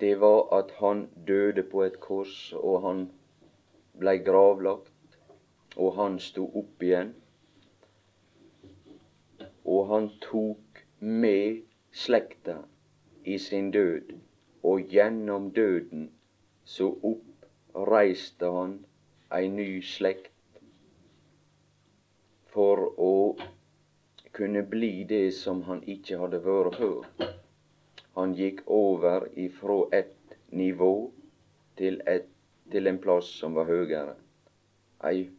det 0.00 0.16
var 0.20 0.48
at 0.58 0.74
han 0.80 1.06
døde 1.26 1.62
på 1.62 1.84
et 1.86 2.00
kors, 2.00 2.52
og 2.56 2.82
han 2.86 3.04
blei 4.00 4.18
gravlagt 4.24 4.90
og 5.76 5.94
han 5.96 6.18
sto 6.18 6.46
opp 6.62 6.82
igjen. 6.82 7.12
Og 9.64 9.86
han 9.92 10.08
tok 10.24 10.82
med 10.98 11.62
slekta 11.92 12.56
i 13.24 13.38
sin 13.38 13.70
død, 13.70 14.14
og 14.62 14.92
gjennom 14.94 15.50
døden 15.54 16.10
så 16.64 16.90
oppreiste 17.12 18.50
han 18.56 18.78
ei 19.30 19.48
ny 19.48 19.70
slekt 19.86 20.60
for 22.50 22.82
å 22.98 23.14
kunne 24.36 24.62
bli 24.62 25.04
det 25.04 25.30
som 25.36 25.62
han 25.68 25.82
ikke 25.94 26.18
hadde 26.20 26.40
vært 26.44 26.78
før. 26.80 27.28
Han 28.18 28.34
gikk 28.34 28.62
over 28.66 29.28
ifra 29.38 29.78
et 30.00 30.34
nivå 30.50 31.10
til, 31.78 32.00
et, 32.06 32.26
til 32.72 32.90
en 32.90 32.98
plass 33.02 33.30
som 33.40 33.54
var 33.54 33.70
høyere. 33.70 34.16
Ei, 35.06 35.30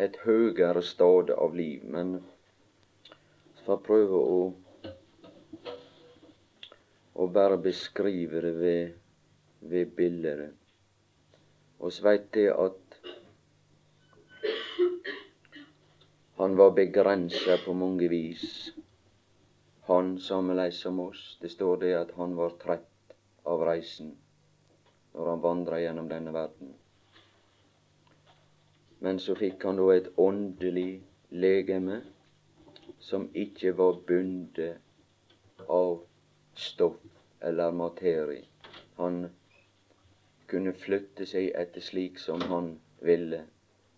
et 0.00 0.16
høyere 0.24 0.82
stad 0.86 1.30
av 1.36 1.54
liv. 1.56 1.84
Men 1.84 2.18
skal 3.60 3.80
prøve 3.84 4.24
å 4.24 4.40
å 7.20 7.26
bare 7.28 7.58
beskrive 7.60 8.40
det 8.40 8.52
ved, 8.56 8.92
ved 9.60 9.90
bildet. 9.96 10.54
Og 11.80 11.92
så 11.92 12.06
veit 12.06 12.30
det 12.32 12.46
at 12.52 13.00
han 16.40 16.56
var 16.56 16.72
begrensa 16.76 17.58
på 17.64 17.74
mange 17.76 18.08
vis. 18.08 18.70
Han 19.90 20.14
sammeleis 20.22 20.80
som 20.80 21.00
oss. 21.04 21.36
Det 21.42 21.52
står 21.52 21.82
det 21.84 21.94
at 21.98 22.16
han 22.16 22.36
var 22.38 22.56
trett 22.62 23.16
av 23.44 23.66
reisen 23.68 24.14
når 25.12 25.34
han 25.34 25.44
vandra 25.44 25.80
gjennom 25.82 26.08
denne 26.08 26.32
verden. 26.32 26.79
Men 29.00 29.18
så 29.18 29.34
fikk 29.34 29.64
han 29.64 29.78
da 29.80 29.86
et 29.94 30.08
åndelig 30.20 31.00
legeme 31.30 32.00
som 33.00 33.28
ikke 33.34 33.72
var 33.78 34.00
bundet 34.08 35.66
av 35.68 36.02
stoff 36.54 37.00
eller 37.40 37.72
materie. 37.72 38.44
Han 38.96 39.22
kunne 40.52 40.72
flytte 40.76 41.26
seg 41.26 41.52
etter 41.62 41.80
slik 41.80 42.18
som 42.18 42.42
han 42.52 42.74
ville, 43.00 43.44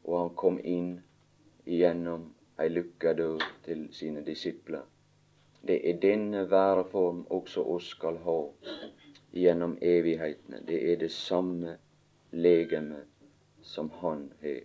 og 0.04 0.18
han 0.18 0.32
kom 0.44 0.58
inn 0.76 0.94
igjennom 1.66 2.28
ei 2.62 2.68
lukka 2.70 3.14
dør 3.18 3.42
til 3.66 3.86
sine 3.96 4.22
disipler. 4.26 4.84
Det 5.66 5.78
er 5.90 5.98
denne 6.02 6.44
væreform 6.50 7.24
også 7.30 7.64
oss 7.74 7.90
skal 7.96 8.18
ha 8.26 8.40
gjennom 9.34 9.78
evighetene. 9.80 10.62
Det 10.66 10.78
er 10.92 10.98
det 11.02 11.10
samme 11.14 11.76
legeme 12.32 13.02
som 13.62 13.90
han 14.02 14.28
har. 14.42 14.62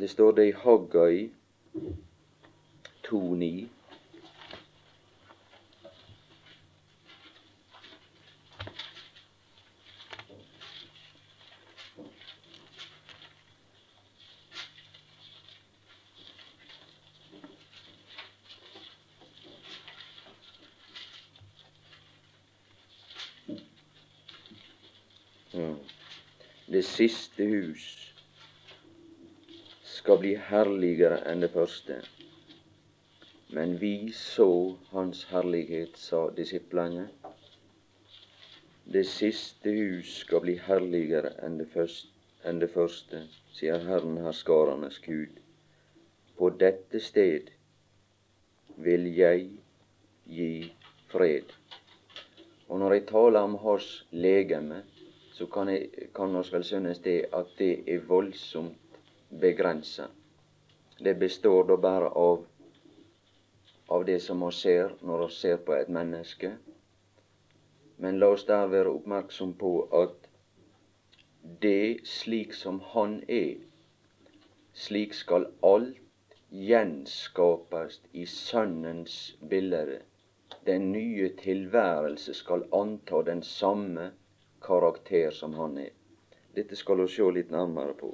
Det 0.00 0.10
står 0.10 0.32
det 0.32 0.48
i 0.48 0.52
Haggai 0.52 1.30
2,9. 3.06 3.68
Det 26.66 26.84
siste 26.84 27.44
hus 27.44 27.99
skal 30.10 30.18
bli 30.18 30.30
herligere 30.42 31.20
enn 31.30 31.38
det 31.44 31.52
første. 31.54 31.96
Men 33.54 33.76
vi 33.78 34.10
så 34.10 34.74
Hans 34.90 35.20
herlighet, 35.30 35.92
sa 35.94 36.24
disiplene. 36.34 37.04
Det 38.96 39.04
siste 39.06 39.70
hus 39.76 40.16
skal 40.24 40.42
bli 40.42 40.56
herligere 40.64 41.30
enn 41.46 41.60
det, 41.60 41.68
første, 41.70 42.10
enn 42.42 42.58
det 42.58 42.72
første, 42.74 43.22
sier 43.54 43.86
Herren 43.86 44.18
herskarenes 44.24 44.98
Gud. 45.06 45.38
På 46.34 46.50
dette 46.64 46.98
sted 46.98 47.54
vil 48.82 49.06
jeg 49.14 49.46
gi 50.26 50.52
fred. 51.14 51.54
Og 52.66 52.82
når 52.82 52.98
jeg 52.98 53.08
taler 53.14 53.46
om 53.46 53.58
Hans 53.62 53.92
legeme, 54.10 54.82
så 55.38 55.46
kan, 55.46 55.70
jeg, 55.70 56.10
kan 56.18 56.34
oss 56.34 56.50
vel 56.50 56.66
synes 56.66 56.98
det 57.06 57.20
at 57.30 57.58
det 57.62 57.76
er 57.86 58.08
voldsomt 58.10 58.89
begrensa. 59.30 60.08
Det 60.98 61.14
består 61.14 61.64
da 61.64 61.76
bare 61.76 62.08
av, 62.08 62.44
av 63.86 64.04
det 64.04 64.18
som 64.20 64.44
vi 64.44 64.50
ser 64.52 64.92
når 65.00 65.24
vi 65.26 65.32
ser 65.34 65.56
på 65.56 65.74
et 65.78 65.88
menneske. 65.88 66.52
Men 67.96 68.18
la 68.18 68.32
oss 68.34 68.44
der 68.48 68.68
være 68.72 68.92
oppmerksom 68.98 69.54
på 69.60 69.72
at 70.02 70.28
det 71.62 72.06
slik 72.08 72.54
som 72.54 72.80
han 72.92 73.20
er, 73.28 73.56
slik 74.72 75.14
skal 75.16 75.46
alt 75.64 75.98
gjenskapes 76.50 78.00
i 78.12 78.26
Sønnens 78.26 79.36
bilde. 79.48 80.00
Den 80.66 80.92
nye 80.92 81.28
tilværelse 81.38 82.34
skal 82.34 82.66
anta 82.72 83.22
den 83.22 83.42
samme 83.42 84.10
karakter 84.62 85.30
som 85.30 85.54
han 85.54 85.78
er. 85.78 85.94
Dette 86.54 86.76
skal 86.76 87.00
vi 87.04 87.08
se 87.08 87.30
litt 87.32 87.52
nærmere 87.54 87.94
på. 87.94 88.10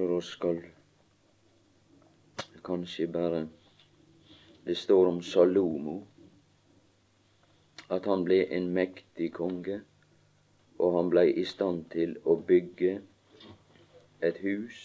Tror 0.00 0.14
vi 0.14 0.20
skal 0.22 0.58
kanskje 2.64 3.06
bare 3.06 3.48
Det 4.64 4.74
står 4.74 5.06
om 5.06 5.22
Salomo 5.22 6.06
at 7.90 8.06
han 8.08 8.24
ble 8.24 8.38
en 8.56 8.70
mektig 8.72 9.28
konge, 9.34 9.80
og 10.78 10.96
han 10.96 11.10
blei 11.12 11.26
i 11.42 11.44
stand 11.44 11.84
til 11.92 12.16
å 12.24 12.38
bygge 12.48 12.94
et 14.24 14.40
hus 14.40 14.80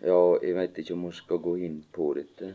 ja, 0.00 0.18
jeg 0.40 0.56
veit 0.56 0.80
ikke 0.80 0.96
om 0.96 1.04
vi 1.10 1.14
skal 1.20 1.44
gå 1.44 1.56
inn 1.68 1.80
på 1.92 2.10
dette. 2.16 2.54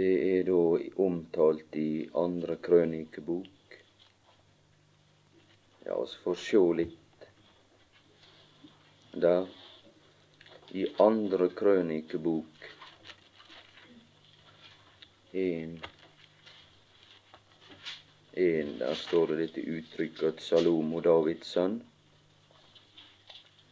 Det 0.00 0.12
er 0.36 0.48
da 0.48 0.62
omtalt 1.06 1.76
i 1.80 2.08
andre 2.24 2.56
krønikebok. 2.68 3.78
Ja, 5.84 5.96
vi 6.00 6.20
får 6.24 6.42
sjå 6.48 6.64
litt 6.80 7.01
der. 9.14 9.46
I 10.72 10.86
andre 11.00 11.48
krønikebok 11.48 12.68
en, 15.32 15.84
en, 18.32 18.78
Der 18.78 18.94
står 18.94 19.26
det 19.26 19.38
dette 19.38 19.64
uttrykket 19.76 20.22
at 20.28 20.40
Salomo, 20.42 21.00
Davids 21.00 21.52
sønn, 21.52 21.78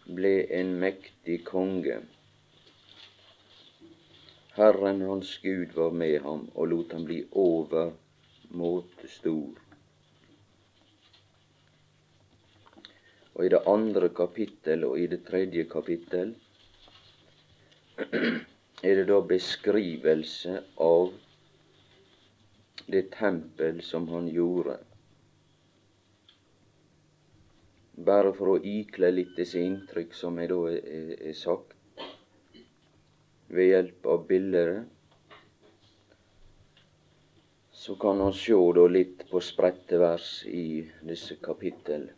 ble 0.09 0.35
en 0.61 0.75
mektig 0.81 1.41
konge. 1.49 2.01
Herren 4.57 5.01
hans 5.07 5.39
Gud 5.45 5.77
var 5.77 5.93
med 5.93 6.21
ham 6.25 6.49
og 6.55 6.69
lot 6.73 6.93
ham 6.93 7.05
bli 7.09 7.23
over 7.33 7.93
måte 8.51 9.09
stor. 9.09 9.60
Og 13.41 13.47
i 13.47 13.51
det 13.55 13.63
andre 13.73 14.11
kapittel 14.13 14.83
og 14.85 14.99
i 15.01 15.07
det 15.09 15.23
tredje 15.25 15.63
kapittel 15.65 16.35
er 18.85 18.99
det 18.99 19.07
da 19.09 19.17
beskrivelse 19.31 20.59
av 20.77 21.15
det 22.93 23.07
tempel 23.15 23.81
som 23.81 24.11
han 24.13 24.29
gjorde. 24.29 24.77
Bare 28.11 28.35
for 28.37 28.59
å 28.59 28.59
ikle 28.61 29.09
litt 29.17 29.33
disse 29.41 29.65
inntrykk 29.65 30.21
som 30.21 30.37
jeg 30.45 30.53
da 30.53 30.61
er, 30.75 31.17
er 31.33 31.41
sagt, 31.41 31.73
ved 33.49 33.73
hjelp 33.73 34.13
av 34.19 34.29
bilder, 34.29 34.85
så 37.73 37.97
kan 38.05 38.21
han 38.21 38.37
sjå 38.37 38.63
litt 38.93 39.31
på 39.33 39.41
spredte 39.41 40.05
vers 40.05 40.43
i 40.45 40.85
disse 41.01 41.41
kapittel. 41.41 42.11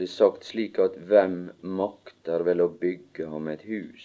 Er 0.00 0.06
sagt 0.08 0.46
slik 0.48 0.78
at 0.80 0.94
hvem 1.08 1.34
makter 1.60 2.40
vel 2.46 2.62
å 2.64 2.68
bygge 2.82 3.26
ham 3.28 3.48
et 3.52 3.60
hus? 3.68 4.04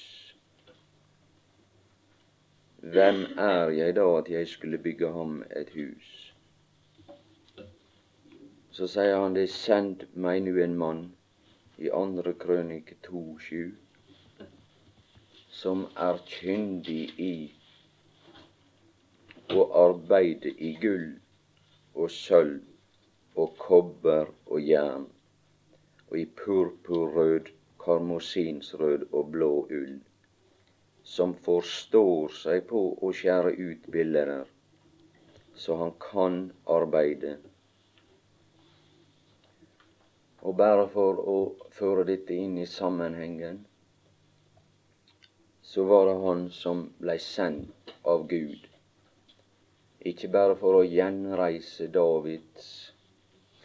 Hvem 2.96 3.22
er 3.40 3.72
jeg 3.72 3.96
da 3.96 4.04
at 4.18 4.28
jeg 4.34 4.50
skulle 4.52 4.82
bygge 4.88 5.14
ham 5.16 5.38
et 5.62 5.72
hus? 5.78 6.10
Så 8.76 8.90
sier 8.92 9.16
han 9.24 9.40
det 9.40 9.48
send 9.56 10.04
meg 10.28 10.44
nu 10.50 10.60
en 10.66 10.76
mann 10.84 11.02
i 11.80 11.88
andre 12.04 12.36
krønike 12.44 13.00
2,7 13.08 13.72
som 15.62 15.88
er 16.10 16.20
kyndig 16.28 17.04
i 17.24 17.34
å 19.56 19.70
arbeide 19.88 20.52
i 20.60 20.76
gull 20.84 21.14
og 21.96 22.12
sølv 22.12 23.40
og 23.40 23.56
kobber 23.64 24.36
og 24.52 24.60
jern, 24.60 25.08
og 26.16 26.20
i 26.22 26.26
purpurrød, 26.40 27.50
karmosinsrød 27.84 29.02
og 29.12 29.32
blå 29.32 29.54
ull. 29.80 29.96
som 31.16 31.34
forstår 31.48 32.32
seg 32.42 32.62
på 32.70 32.80
å 33.08 33.10
skjære 33.18 33.52
ut 33.66 33.90
bilder, 33.96 34.32
så 35.64 35.76
han 35.82 35.92
kan 36.06 36.40
arbeide. 36.78 37.34
Og 40.42 40.58
bare 40.64 40.88
for 40.96 41.22
å 41.36 41.38
føre 41.82 42.08
dette 42.10 42.40
inn 42.48 42.58
i 42.64 42.66
sammenhengen, 42.78 43.62
så 45.62 45.86
var 45.94 46.10
det 46.10 46.18
han 46.26 46.50
som 46.64 46.90
blei 46.98 47.20
sendt 47.30 47.98
av 48.16 48.28
Gud. 48.34 48.68
Ikke 50.00 50.32
bare 50.40 50.58
for 50.64 50.80
å 50.80 50.90
gjenreise 50.90 51.92
Davids 52.02 52.76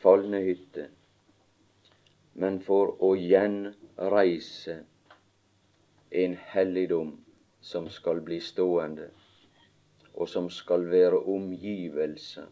falne 0.02 0.44
hytte, 0.50 0.90
men 2.32 2.60
for 2.62 2.94
å 3.02 3.14
gjenreise 3.16 4.76
en 6.10 6.36
helligdom 6.52 7.12
som 7.60 7.88
skal 7.88 8.20
bli 8.26 8.40
stående, 8.40 9.10
og 10.14 10.28
som 10.28 10.50
skal 10.50 10.86
være 10.90 11.20
omgivelse 11.30 12.46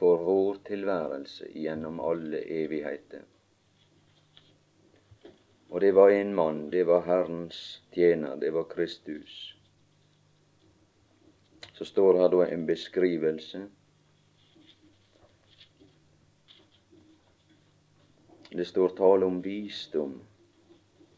for 0.00 0.24
vår 0.24 0.62
tilværelse 0.68 1.50
gjennom 1.54 2.00
alle 2.00 2.40
evigheter. 2.62 3.24
Og 5.70 5.80
det 5.80 5.92
var 5.94 6.10
en 6.10 6.34
mann, 6.34 6.70
det 6.70 6.86
var 6.86 7.04
Herrens 7.06 7.82
tjener, 7.94 8.36
det 8.36 8.50
var 8.50 8.64
Kristus. 8.64 9.56
Så 11.72 11.84
står 11.84 12.18
her 12.18 12.32
da 12.32 12.46
en 12.48 12.66
beskrivelse. 12.66 13.62
Det 18.52 18.64
står 18.64 18.88
tale 18.98 19.26
om 19.26 19.36
visdom 19.42 20.16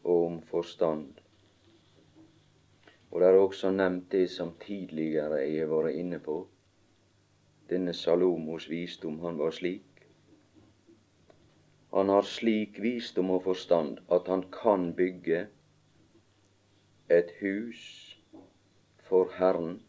og 0.03 0.25
om 0.25 0.35
forstand. 0.45 1.07
Og 3.09 3.21
det 3.21 3.29
er 3.29 3.37
også 3.39 3.71
nevnt 3.73 4.11
det 4.11 4.27
som 4.29 4.51
tidligere 4.61 5.39
jeg 5.41 5.63
har 5.63 5.71
vært 5.71 5.97
inne 5.97 6.19
på. 6.21 6.35
Denne 7.73 7.95
Salomos 7.97 8.69
visdom, 8.69 9.17
han 9.25 9.41
var 9.41 9.55
slik. 9.57 10.05
Han 11.93 12.13
har 12.13 12.29
slik 12.29 12.77
visdom 12.81 13.33
og 13.33 13.43
forstand 13.49 13.97
at 14.13 14.29
han 14.29 14.45
kan 14.53 14.91
bygge 14.93 15.47
et 17.09 17.33
hus 17.41 17.83
for 19.09 19.33
Herren. 19.39 19.79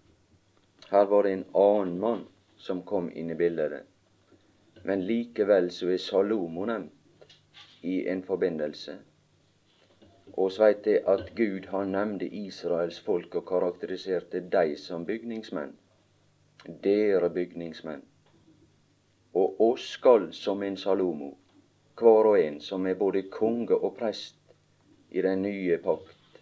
Her 0.89 1.05
var 1.13 1.29
det 1.29 1.37
en 1.37 1.47
annen 1.53 1.97
mann 2.01 2.27
som 2.57 2.85
kom 2.89 3.13
inn 3.13 3.37
i 3.37 3.37
bildet. 3.37 3.85
Men 4.85 5.05
likevel 5.05 5.69
så 5.73 5.93
er 5.93 6.01
Salomo 6.01 6.65
nevnt 6.73 6.94
i 7.85 8.09
en 8.09 8.23
forbindelse. 8.23 8.97
Og 10.33 10.53
så 10.53 10.65
veit 10.65 10.87
jeg 10.89 11.03
at 11.11 11.31
Gud 11.37 11.69
han 11.71 11.93
nevnte 11.95 12.27
Israels 12.27 13.01
folk 13.01 13.35
og 13.35 13.47
karakteriserte 13.49 14.41
dem 14.53 14.77
som 14.81 15.07
bygningsmenn. 15.07 15.75
Dere 16.85 17.31
bygningsmenn. 17.31 18.03
Og 19.35 19.61
oss 19.61 19.89
skal 19.99 20.33
som 20.33 20.63
en 20.63 20.77
Salomo, 20.77 21.35
hver 21.99 22.31
og 22.31 22.41
en 22.41 22.61
som 22.61 22.87
er 22.87 22.95
både 22.95 23.23
konge 23.31 23.77
og 23.77 23.97
prest 23.99 24.39
i 25.11 25.23
den 25.23 25.43
nye 25.43 25.79
pakt, 25.79 26.41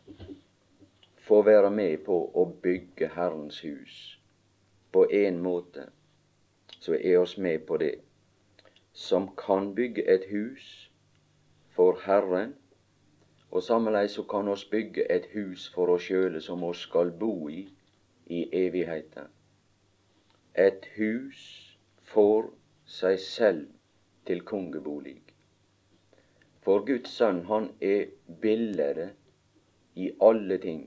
få 1.26 1.42
være 1.42 1.70
med 1.70 2.04
på 2.06 2.18
å 2.34 2.46
bygge 2.62 3.10
Herrens 3.16 3.60
hus. 3.64 3.98
På 4.92 5.04
én 5.10 5.40
måte 5.42 5.88
så 6.78 6.94
er 6.94 7.18
oss 7.18 7.36
med 7.38 7.66
på 7.66 7.76
det. 7.82 7.94
Som 8.92 9.28
kan 9.36 9.74
bygge 9.74 10.04
et 10.14 10.24
hus 10.30 10.91
for 11.76 11.98
Herren 12.04 12.54
og 13.50 13.62
sameleis 13.62 14.16
så 14.16 14.22
kan 14.28 14.48
oss 14.48 14.64
bygge 14.64 15.04
et 15.12 15.28
hus 15.34 15.68
for 15.74 15.92
oss 15.94 16.08
sjøle 16.08 16.40
som 16.40 16.64
oss 16.64 16.84
skal 16.88 17.12
bo 17.20 17.48
i 17.48 17.66
i 18.26 18.40
evigheten. 18.52 19.28
Et 20.54 20.86
hus 20.96 21.42
for 22.12 22.50
seg 22.86 23.18
selv 23.20 23.66
til 24.26 24.44
kongebolig. 24.48 25.18
For 26.62 26.84
Guds 26.86 27.10
sønn, 27.18 27.44
han 27.48 27.70
er 27.80 28.12
bildet 28.40 29.02
i 29.94 30.10
alle 30.22 30.58
ting. 30.62 30.84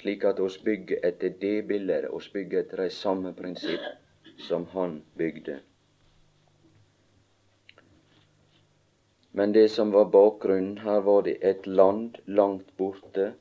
Slik 0.00 0.24
at 0.24 0.40
oss 0.40 0.58
bygger 0.64 1.02
etter 1.04 1.34
det 1.42 1.66
bildet, 1.68 2.08
oss 2.08 2.30
bygger 2.32 2.62
etter 2.62 2.82
de 2.84 2.90
samme 2.94 3.34
prinsipp 3.34 3.84
som 4.48 4.66
han 4.72 5.02
bygde. 5.18 5.58
Men 9.38 9.52
det 9.52 9.68
som 9.68 9.90
var 9.94 10.04
bakgrunnen, 10.04 10.78
her 10.82 11.00
var 11.00 11.22
det 11.22 11.36
et 11.46 11.66
land 11.66 12.16
langt 12.24 12.72
borte. 12.76 13.32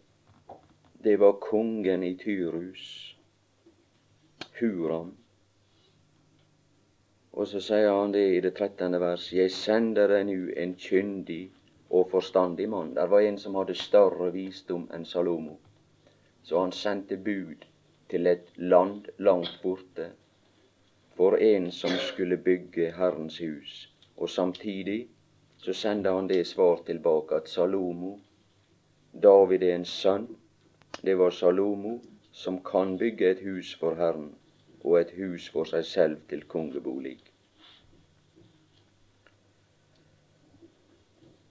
Det 0.94 1.16
var 1.18 1.40
kongen 1.42 2.04
i 2.04 2.12
Tyrus, 2.22 3.16
Huram. 4.60 5.16
Og 7.34 7.50
så 7.50 7.64
sier 7.70 7.90
han 7.90 8.14
det 8.14 8.24
i 8.36 8.44
det 8.46 8.54
trettende 8.60 9.02
vers. 9.02 9.26
Jeg 9.34 9.56
sender 9.58 10.14
deg 10.14 10.30
nu 10.30 10.54
en 10.54 10.78
kyndig 10.86 11.50
og 11.90 12.14
forstandig 12.14 12.70
mann. 12.70 12.94
Der 12.94 13.10
var 13.10 13.26
en 13.26 13.42
som 13.42 13.58
hadde 13.58 13.80
større 13.82 14.30
visdom 14.38 14.86
enn 14.94 15.10
Salomo. 15.16 15.58
Så 16.44 16.62
han 16.62 16.78
sendte 16.84 17.18
bud 17.18 17.66
til 18.14 18.30
et 18.36 18.54
land 18.58 19.10
langt 19.18 19.58
borte 19.66 20.12
for 21.18 21.42
en 21.42 21.72
som 21.72 21.98
skulle 22.14 22.38
bygge 22.38 22.94
Herrens 23.02 23.42
hus. 23.42 23.88
Og 24.18 24.30
samtidig 24.30 25.08
så 25.68 25.74
sender 25.74 26.12
han 26.12 26.28
det 26.28 26.46
svar 26.48 26.78
tilbake 26.88 27.36
at 27.36 27.50
Salomo, 27.52 28.14
David 29.12 29.64
er 29.68 29.74
en 29.76 29.86
sønn, 29.86 30.30
det 31.04 31.18
var 31.20 31.36
Salomo 31.36 31.98
som 32.32 32.62
kan 32.64 32.94
bygge 33.02 33.32
et 33.34 33.42
hus 33.44 33.74
for 33.82 34.00
Herren 34.00 34.30
og 34.86 34.96
et 35.02 35.12
hus 35.18 35.50
for 35.52 35.68
seg 35.68 35.84
selv 35.90 36.22
til 36.32 36.46
kongebolig. 36.48 37.18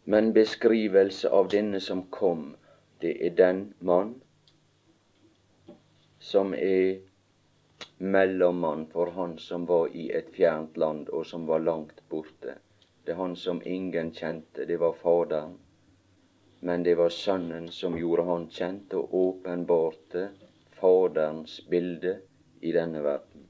Men 0.09 0.33
beskrivelse 0.33 1.29
av 1.29 1.53
denne 1.53 1.85
som 1.85 2.07
kom, 2.09 2.55
det 3.05 3.19
er 3.21 3.37
den 3.37 3.65
mann 3.85 4.15
som 6.33 6.57
er 6.57 7.03
mellommann 7.99 8.89
for 8.97 9.13
han 9.19 9.37
som 9.37 9.69
var 9.69 9.93
i 9.93 10.09
et 10.09 10.33
fjernt 10.33 10.81
land, 10.81 11.11
og 11.13 11.29
som 11.29 11.45
var 11.53 11.61
langt 11.69 12.01
borte. 12.09 12.63
Det 13.07 13.13
er 13.15 13.23
han 13.23 13.37
som 13.39 13.61
ingen 13.65 14.09
kjente, 14.11 14.65
det 14.67 14.81
var 14.83 14.97
Faderen. 14.99 15.53
Men 16.61 16.83
det 16.83 16.97
var 16.99 17.13
Sønnen 17.15 17.69
som 17.71 17.95
gjorde 17.95 18.25
han 18.27 18.49
kjent 18.51 18.95
og 18.99 19.15
åpenbarte 19.15 20.25
Faderens 20.81 21.61
bilde 21.71 22.17
i 22.61 22.73
denne 22.75 23.05
verden. 23.05 23.47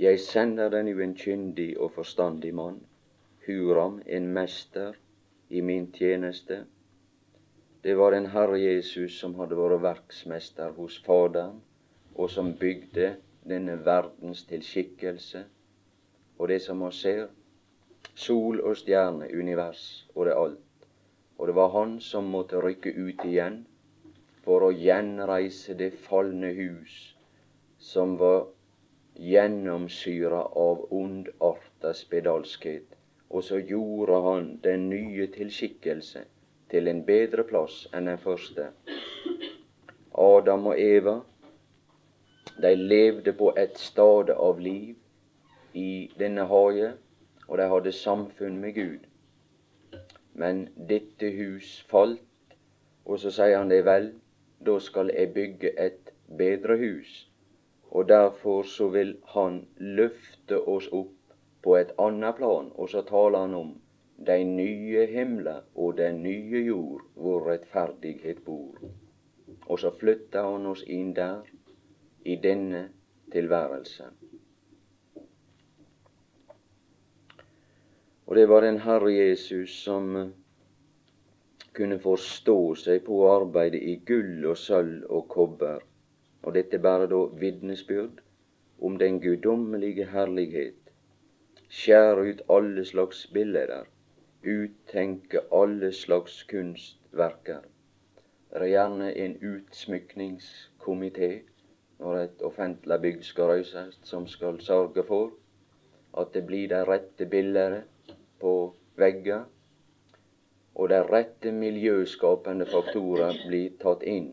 Jeg 0.00 0.20
sender 0.24 0.72
den 0.72 0.88
jo 0.88 1.04
en 1.04 1.14
kyndig 1.16 1.68
og 1.76 1.92
forstandig 1.92 2.54
mann, 2.54 2.80
Huram, 3.44 4.00
en 4.06 4.32
mester 4.32 4.96
i 5.48 5.60
min 5.60 5.92
tjeneste. 5.92 6.64
Det 7.84 8.00
var 8.00 8.16
en 8.16 8.32
Herre 8.32 8.58
Jesus 8.64 9.20
som 9.20 9.36
hadde 9.36 9.60
vært 9.60 9.82
verksmester 9.84 10.72
hos 10.80 11.02
Faderen, 11.04 11.60
og 12.14 12.32
som 12.32 12.54
bygde 12.56 13.18
denne 13.44 13.76
verdens 13.84 14.48
til 14.48 14.64
skikkelse. 14.64 15.44
Og 16.38 16.48
det 16.48 16.64
som 16.64 16.80
vi 16.80 16.96
ser, 16.96 17.28
sol 18.14 18.60
og 18.60 18.76
stjerne, 18.76 19.28
univers 19.32 20.06
og 20.14 20.26
det 20.26 20.36
alt. 20.36 20.86
Og 21.38 21.48
det 21.48 21.54
var 21.54 21.72
han 21.74 22.00
som 22.00 22.30
måtte 22.32 22.60
rykke 22.62 22.92
ut 22.96 23.24
igjen 23.24 23.64
for 24.44 24.64
å 24.64 24.72
gjenreise 24.72 25.74
det 25.74 25.92
falne 26.06 26.52
hus 26.56 26.94
som 27.78 28.16
var 28.20 28.46
gjennomsyra 29.16 30.42
av 30.56 30.86
ondarta 30.90 31.92
spedalskhet. 31.94 32.86
Og 33.30 33.44
så 33.44 33.58
gjorde 33.58 34.20
han 34.22 34.50
den 34.62 34.88
nye 34.90 35.26
tilskikkelse 35.34 36.24
til 36.70 36.88
en 36.88 37.02
bedre 37.06 37.44
plass 37.48 37.84
enn 37.92 38.08
den 38.10 38.20
første. 38.22 38.70
Adam 40.16 40.70
og 40.72 40.80
Eva, 40.80 41.16
de 42.62 42.72
levde 42.76 43.34
på 43.36 43.50
et 43.58 43.76
stade 43.78 44.36
av 44.40 44.60
liv 44.62 44.94
i 45.76 46.08
denne 46.18 46.46
hage 46.48 46.94
og 47.48 47.58
de 47.58 47.68
hadde 47.70 47.92
samfunn 47.92 48.58
med 48.60 48.74
Gud. 48.74 49.06
Men 50.34 50.68
dette 50.88 51.30
hus 51.36 51.78
falt, 51.90 52.56
og 53.04 53.20
så 53.22 53.30
sier 53.30 53.58
han 53.58 53.70
det 53.70 53.84
vel, 53.86 54.10
da 54.66 54.78
skal 54.82 55.12
jeg 55.14 55.32
bygge 55.34 55.72
et 55.80 56.12
bedre 56.38 56.76
hus. 56.80 57.12
Og 57.90 58.08
derfor 58.08 58.62
så 58.62 58.88
vil 58.88 59.16
han 59.34 59.62
løfte 59.78 60.58
oss 60.68 60.88
opp 60.92 61.14
på 61.62 61.76
et 61.76 61.94
annet 62.02 62.36
plan, 62.36 62.72
og 62.74 62.90
så 62.90 63.02
taler 63.06 63.46
han 63.46 63.54
om 63.54 63.74
de 64.26 64.36
nye 64.44 65.06
himler 65.06 65.62
og 65.74 65.96
den 65.98 66.22
nye 66.22 66.64
jord 66.66 67.02
hvor 67.14 67.46
rettferdighet 67.50 68.44
bor. 68.44 68.78
Og 69.66 69.78
så 69.78 69.90
flytter 70.00 70.50
han 70.50 70.66
oss 70.66 70.84
inn 70.86 71.14
der, 71.14 71.46
i 72.26 72.36
denne 72.42 72.88
tilværelse. 73.32 74.10
Og 78.26 78.36
det 78.36 78.48
var 78.48 78.60
den 78.60 78.80
Herre 78.82 79.12
Jesus 79.12 79.70
som 79.84 80.32
kunne 81.76 81.98
forstå 82.02 82.58
seg 82.80 83.04
på 83.06 83.20
å 83.22 83.28
arbeide 83.36 83.78
i 83.78 83.94
gull 84.08 84.46
og 84.50 84.56
sølv 84.58 85.04
og 85.12 85.28
kobber, 85.34 85.84
og 86.42 86.56
dette 86.56 86.80
bare 86.82 87.06
da 87.12 87.20
vitnesbyrd 87.42 88.18
om 88.82 88.98
den 88.98 89.20
guddommelige 89.22 90.08
herlighet, 90.10 90.90
skjære 91.68 92.26
ut 92.30 92.42
alle 92.56 92.84
slags 92.88 93.22
bilder, 93.32 93.86
uttenke 94.42 95.46
alle 95.60 95.92
slags 95.94 96.42
kunstverker. 96.50 97.62
Det 98.50 98.62
er 98.62 98.70
gjerne 98.72 99.14
en 99.22 99.34
utsmykningskomité 99.54 101.32
når 101.98 102.22
et 102.24 102.42
offentlig 102.50 103.00
bygg 103.02 103.24
skal 103.24 103.52
røyses, 103.52 103.98
som 104.02 104.26
skal 104.26 104.60
sørge 104.60 105.04
for 105.06 105.30
at 106.18 106.32
det 106.34 106.46
blir 106.48 106.68
de 106.72 106.82
rette 106.88 107.26
bildene 107.28 107.84
på 108.40 108.52
vegger, 108.96 109.44
og 110.76 110.88
de 110.92 111.00
rette 111.08 111.52
miljøskapende 111.52 112.66
faktorer 112.68 113.38
blir 113.48 113.76
tatt 113.80 114.02
inn, 114.04 114.30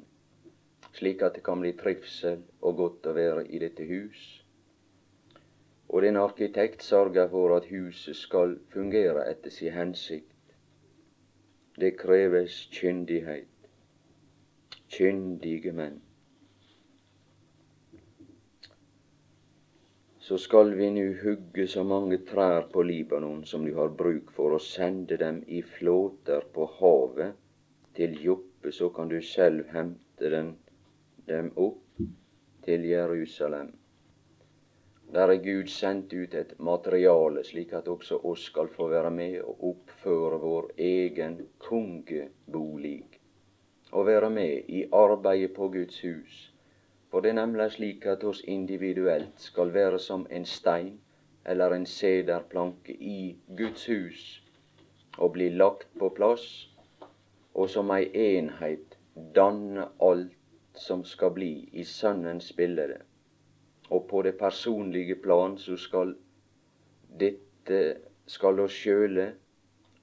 slik 0.97 1.23
at 1.23 1.37
det 1.37 1.43
kan 1.45 1.61
bli 1.63 1.71
trivsel 1.79 2.41
og 2.61 2.79
godt 2.81 3.07
å 3.07 3.15
være 3.15 3.45
i 3.47 3.61
dette 3.63 3.87
hus. 3.87 4.23
Og 5.87 6.01
den 6.03 6.17
arkitekt 6.17 6.83
sørger 6.83 7.29
for 7.31 7.55
at 7.55 7.69
huset 7.71 8.17
skal 8.17 8.57
fungere 8.73 9.27
etter 9.29 9.53
sin 9.53 9.75
hensikt. 9.75 10.29
Det 11.79 11.95
kreves 11.97 12.63
kyndighet. 12.73 13.49
Kyndige 14.93 15.71
menn. 15.73 16.01
Så 20.23 20.37
skal 20.37 20.75
vi 20.75 20.89
nu 20.89 21.17
hugge 21.23 21.67
så 21.67 21.81
mange 21.83 22.17
trær 22.17 22.69
på 22.71 22.81
Libanon 22.87 23.41
som 23.45 23.65
du 23.67 23.73
har 23.75 23.89
bruk 24.01 24.29
for, 24.31 24.53
og 24.55 24.61
sende 24.63 25.17
dem 25.19 25.41
i 25.51 25.59
flåter 25.61 26.45
på 26.55 26.67
havet 26.77 27.33
til 27.97 28.15
Joppe, 28.23 28.71
så 28.71 28.87
kan 28.95 29.11
du 29.11 29.17
selv 29.21 29.65
hente 29.73 30.29
den, 30.31 30.53
dem 31.27 31.49
opp 31.59 31.99
til 32.63 32.87
Jerusalem. 32.87 33.73
Der 35.11 35.35
er 35.35 35.43
Gud 35.43 35.67
sendt 35.67 36.15
ut 36.15 36.39
et 36.39 36.55
materiale, 36.57 37.43
slik 37.43 37.75
at 37.75 37.91
også 37.91 38.21
oss 38.23 38.47
skal 38.47 38.71
få 38.71 38.87
være 38.95 39.11
med 39.11 39.41
og 39.43 39.67
oppføre 39.73 40.39
vår 40.39 40.71
egen 40.77 41.35
kongebolig, 41.67 43.03
og 43.91 44.07
være 44.07 44.31
med 44.31 44.71
i 44.71 44.85
arbeidet 45.03 45.51
på 45.59 45.67
Guds 45.75 45.99
hus 46.07 46.52
for 47.13 47.21
det 47.21 47.29
er 47.29 47.35
nemlig 47.37 47.67
slik 47.75 48.05
at 48.09 48.23
oss 48.25 48.39
individuelt 48.49 49.35
skal 49.37 49.69
være 49.73 49.99
som 50.01 50.23
en 50.33 50.45
stein 50.49 50.95
eller 51.45 51.75
en 51.75 51.83
sederplanke 51.85 52.95
i 52.97 53.35
Guds 53.57 53.83
hus 53.85 54.23
og 55.21 55.35
bli 55.35 55.51
lagt 55.53 55.85
på 55.99 56.09
plass, 56.17 56.45
og 57.53 57.69
som 57.69 57.91
ei 57.93 58.07
enhet 58.17 58.97
danne 59.35 59.85
alt 60.01 60.79
som 60.85 61.03
skal 61.05 61.35
bli 61.35 61.51
i 61.73 61.85
Sønnens 61.85 62.49
bilde. 62.57 62.97
Og 63.93 64.07
på 64.09 64.23
det 64.25 64.33
personlige 64.39 65.19
plan 65.21 65.53
så 65.61 65.77
skal 65.77 66.15
dette 67.21 67.83
skal 68.25 68.63
oss 68.65 68.73
sjøle 68.73 69.27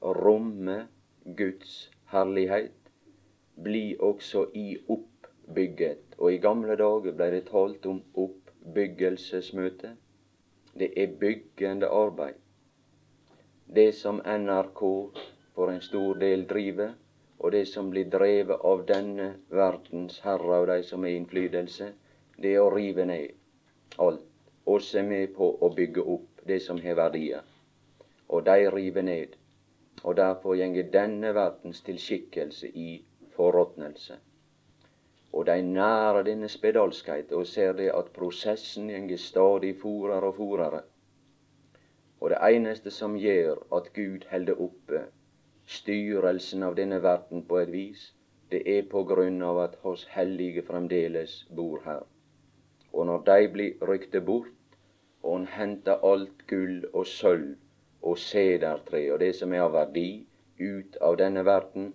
romme 0.00 0.84
Guds 1.26 1.90
herlighet, 2.14 2.78
bli 3.58 3.96
også 3.98 4.46
i 4.54 4.76
opp 4.86 5.26
bygget. 5.58 6.09
Og 6.20 6.32
i 6.32 6.38
gamle 6.44 6.76
dager 6.76 7.16
ble 7.16 7.30
det 7.34 7.46
talt 7.48 7.86
om 7.86 8.02
oppbyggelsesmøte. 8.24 9.94
Det 10.78 10.90
er 11.02 11.16
byggende 11.20 11.88
arbeid. 11.88 12.38
Det 13.74 13.88
som 13.94 14.20
NRK 14.24 14.82
for 15.54 15.72
en 15.72 15.80
stor 15.80 16.20
del 16.20 16.46
driver, 16.52 16.92
og 17.38 17.52
det 17.52 17.66
som 17.68 17.90
blir 17.90 18.10
drevet 18.12 18.64
av 18.72 18.84
denne 18.86 19.32
verdens 19.48 20.20
herre 20.24 20.60
og 20.60 20.68
de 20.68 20.82
som 20.84 21.04
er 21.04 21.16
innflytelse, 21.16 21.92
det 22.36 22.54
er 22.54 22.64
å 22.64 22.72
rive 22.74 23.06
ned 23.08 23.40
alt. 23.98 24.26
Oss 24.66 24.94
er 24.94 25.02
med 25.02 25.32
på 25.34 25.46
å 25.60 25.70
bygge 25.74 26.02
opp 26.14 26.42
det 26.46 26.60
som 26.62 26.78
har 26.84 26.98
verdier. 26.98 27.42
Og 28.28 28.44
de 28.46 28.68
river 28.70 29.02
ned. 29.02 29.36
Og 30.04 30.16
derfor 30.16 30.56
gjenger 30.56 30.90
denne 30.92 31.32
verdens 31.34 31.80
tilskikkelse 31.84 32.68
i 32.68 32.90
forråtnelse. 33.36 34.16
Og 35.32 35.46
de 35.46 35.62
nærer 35.62 36.22
denne 36.22 36.48
spedalskhet 36.48 37.32
og 37.32 37.46
ser 37.46 37.72
det 37.72 37.90
at 37.94 38.10
prosessen 38.14 38.88
gjenger 38.90 39.16
stadig 39.16 39.76
forere 39.82 40.22
og 40.32 40.34
forere. 40.34 40.82
Og 42.20 42.30
det 42.30 42.38
eneste 42.50 42.90
som 42.90 43.16
gjør 43.18 43.62
at 43.76 43.92
Gud 43.94 44.26
holder 44.30 44.60
oppe 44.60 45.04
styrelsen 45.66 46.62
av 46.66 46.74
denne 46.76 47.02
verden 47.02 47.44
på 47.48 47.60
et 47.62 47.72
vis, 47.72 48.14
det 48.50 48.62
er 48.78 48.88
på 48.90 49.04
grunn 49.06 49.42
av 49.46 49.60
at 49.64 49.76
hos 49.84 50.04
hellige 50.16 50.62
fremdeles 50.66 51.36
bor 51.56 51.78
her. 51.84 52.02
Og 52.92 53.06
når 53.06 53.22
de 53.28 53.48
blir 53.52 53.86
rykte 53.88 54.20
bort, 54.20 54.56
og 55.22 55.36
han 55.36 55.46
henter 55.54 56.02
alt 56.12 56.46
gull 56.50 56.82
og 56.92 57.06
sølv 57.06 57.54
og 58.02 58.18
sedertre 58.18 59.04
og 59.12 59.20
det 59.20 59.34
som 59.38 59.52
er 59.54 59.62
av 59.68 59.74
verdi, 59.76 60.26
ut 60.60 60.96
av 61.00 61.16
denne 61.20 61.44
verden, 61.46 61.92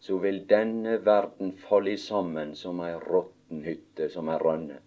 så 0.00 0.18
vil 0.18 0.42
denne 0.48 0.98
verden 1.04 1.56
falle 1.58 1.96
sammen 1.98 2.54
som 2.54 2.80
ei 2.84 2.92
råtten 3.00 3.62
hytte 3.64 4.08
som 4.12 4.28
er 4.28 4.42
rønne, 4.42 4.78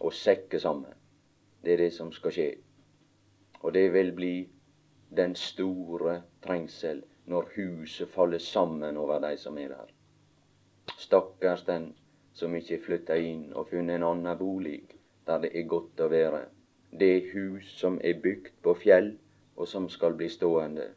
og 0.00 0.14
sekke 0.16 0.60
sammen. 0.60 0.94
Det 1.62 1.74
er 1.74 1.82
det 1.84 1.92
som 1.94 2.12
skal 2.12 2.34
skje. 2.34 2.48
Og 3.62 3.74
det 3.74 3.92
vil 3.94 4.12
bli 4.16 4.34
den 5.16 5.34
store 5.38 6.22
trengsel 6.42 7.02
når 7.30 7.52
huset 7.56 8.08
faller 8.10 8.42
sammen 8.42 8.96
over 8.96 9.20
de 9.22 9.36
som 9.38 9.58
er 9.58 9.68
der. 9.76 9.92
Stakkars 10.98 11.62
den 11.68 11.92
som 12.32 12.56
ikke 12.56 12.80
flytta 12.82 13.14
inn 13.20 13.52
og 13.52 13.68
funnet 13.70 14.00
en 14.00 14.08
annen 14.08 14.38
bolig 14.38 14.80
der 15.26 15.44
det 15.44 15.52
er 15.54 15.68
godt 15.70 16.00
å 16.00 16.08
være. 16.10 16.46
Det 16.90 17.30
hus 17.32 17.68
som 17.78 18.00
er 18.04 18.18
bygd 18.20 18.56
på 18.64 18.74
fjell, 18.74 19.14
og 19.56 19.68
som 19.68 19.88
skal 19.88 20.16
bli 20.18 20.28
stående. 20.32 20.88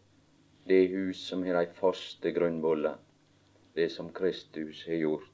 Det 0.68 0.88
hus 0.90 1.22
som 1.30 1.44
har 1.46 1.60
de 1.60 1.78
faste 1.78 2.32
grunnvoller 2.34 2.98
det 3.76 3.90
som 3.90 4.10
Kristus 4.14 4.86
har 4.88 4.94
gjort. 4.94 5.32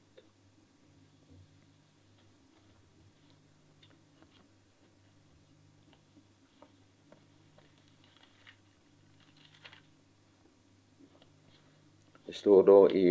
Det 12.26 12.34
står 12.34 12.62
da 12.66 12.78
i 12.90 13.06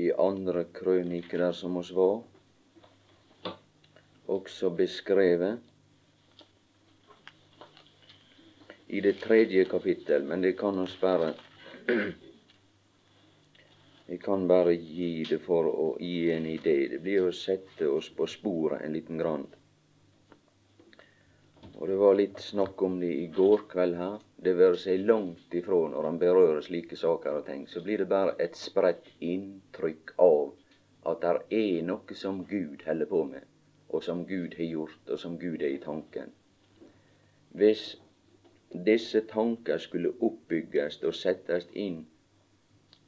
i 0.00 0.10
andre 0.12 0.66
krøniker 0.74 1.40
der 1.46 1.56
som 1.56 1.80
oss 1.80 1.94
var, 1.96 2.20
også 4.28 4.70
beskrevet 4.76 5.69
i 9.00 9.02
det 9.02 9.12
tredje 9.12 9.64
kapittel, 9.64 10.24
men 10.28 10.40
det 10.40 10.52
kan 10.52 10.78
oss 10.78 11.00
bare 11.00 11.32
Vi 14.06 14.18
kan 14.18 14.48
bare 14.48 14.74
gi 14.74 15.24
det 15.24 15.38
for 15.40 15.68
å 15.70 15.86
gi 16.00 16.32
en 16.34 16.48
idé. 16.50 16.74
Det 16.90 16.98
blir 17.00 17.28
å 17.28 17.32
sette 17.32 17.88
oss 17.88 18.10
på 18.12 18.26
sporet 18.28 18.82
en 18.84 18.92
liten 18.92 19.22
grann. 19.22 19.46
Og 21.78 21.88
det 21.88 21.96
var 22.02 22.18
litt 22.18 22.42
snakk 22.44 22.82
om 22.82 22.98
det 23.00 23.12
i 23.22 23.30
går 23.38 23.64
kveld 23.70 23.96
her. 23.96 24.18
Det 24.36 24.54
være 24.58 24.82
seg 24.82 25.06
langt 25.08 25.56
ifra 25.62 25.80
når 25.94 26.10
han 26.10 26.20
berører 26.20 26.60
slike 26.66 26.98
saker 27.00 27.40
og 27.40 27.48
ting, 27.48 27.64
så 27.72 27.80
blir 27.86 28.02
det 28.02 28.10
bare 28.12 28.36
et 28.42 28.58
spredt 28.58 29.08
inntrykk 29.24 30.12
av 30.26 30.52
at 31.14 31.24
det 31.24 31.62
er 31.62 31.80
noe 31.88 32.20
som 32.26 32.44
Gud 32.52 32.84
holder 32.84 33.08
på 33.14 33.24
med, 33.32 33.48
og 33.88 34.04
som 34.04 34.26
Gud 34.28 34.60
har 34.60 34.68
gjort, 34.74 35.02
og 35.08 35.24
som 35.24 35.40
Gud 35.40 35.64
er 35.64 35.72
i 35.72 35.82
tanken. 35.88 36.36
Hvis 37.56 37.94
disse 38.70 39.20
tanker 39.20 39.78
skulle 39.78 40.12
oppbygges 40.20 41.00
og 41.02 41.14
settes 41.14 41.66
inn 41.74 42.04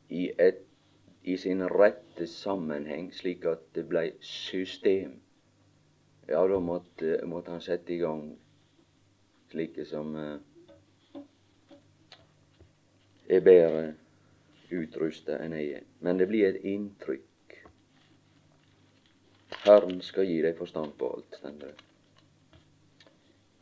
i, 0.08 0.30
et, 0.38 0.62
i 1.22 1.36
sin 1.36 1.62
rette 1.70 2.26
sammenheng, 2.26 3.12
slik 3.14 3.46
at 3.46 3.62
det 3.74 3.86
ble 3.88 4.08
system. 4.20 5.20
Ja, 6.28 6.42
da 6.48 6.58
måtte, 6.58 7.18
måtte 7.26 7.54
han 7.54 7.62
sette 7.62 7.94
i 7.94 8.00
gang 8.02 8.32
slike 9.52 9.84
som 9.84 10.14
uh, 10.16 11.22
er 13.28 13.44
bedre 13.44 13.92
utrusta 14.72 15.38
enn 15.44 15.54
jeg 15.56 15.78
er. 15.78 15.86
Men 16.00 16.18
det 16.18 16.28
blir 16.30 16.48
et 16.48 16.64
inntrykk. 16.66 17.28
Herren 19.62 20.00
skal 20.02 20.26
gi 20.26 20.40
deg 20.42 20.56
forstand 20.58 20.96
på 20.98 21.10
alt, 21.16 21.38
stender 21.38 21.70
det. 21.70 21.91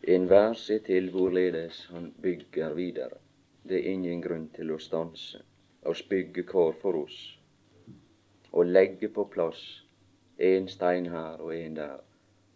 Enhver 0.09 0.53
ser 0.55 0.79
til 0.79 1.11
hvorledes 1.11 1.87
han 1.93 2.15
bygger 2.23 2.75
videre. 2.75 3.19
Det 3.69 3.77
er 3.77 3.93
ingen 3.93 4.23
grunn 4.23 4.49
til 4.57 4.73
å 4.73 4.79
stanse. 4.79 5.43
og 5.83 5.97
bygge 6.09 6.43
hver 6.43 6.73
for 6.81 6.93
oss. 7.05 7.39
Og 8.53 8.67
legge 8.67 9.09
på 9.09 9.25
plass 9.25 9.85
en 10.39 10.69
stein 10.69 11.07
her 11.07 11.41
og 11.41 11.55
en 11.57 11.77
der, 11.77 12.01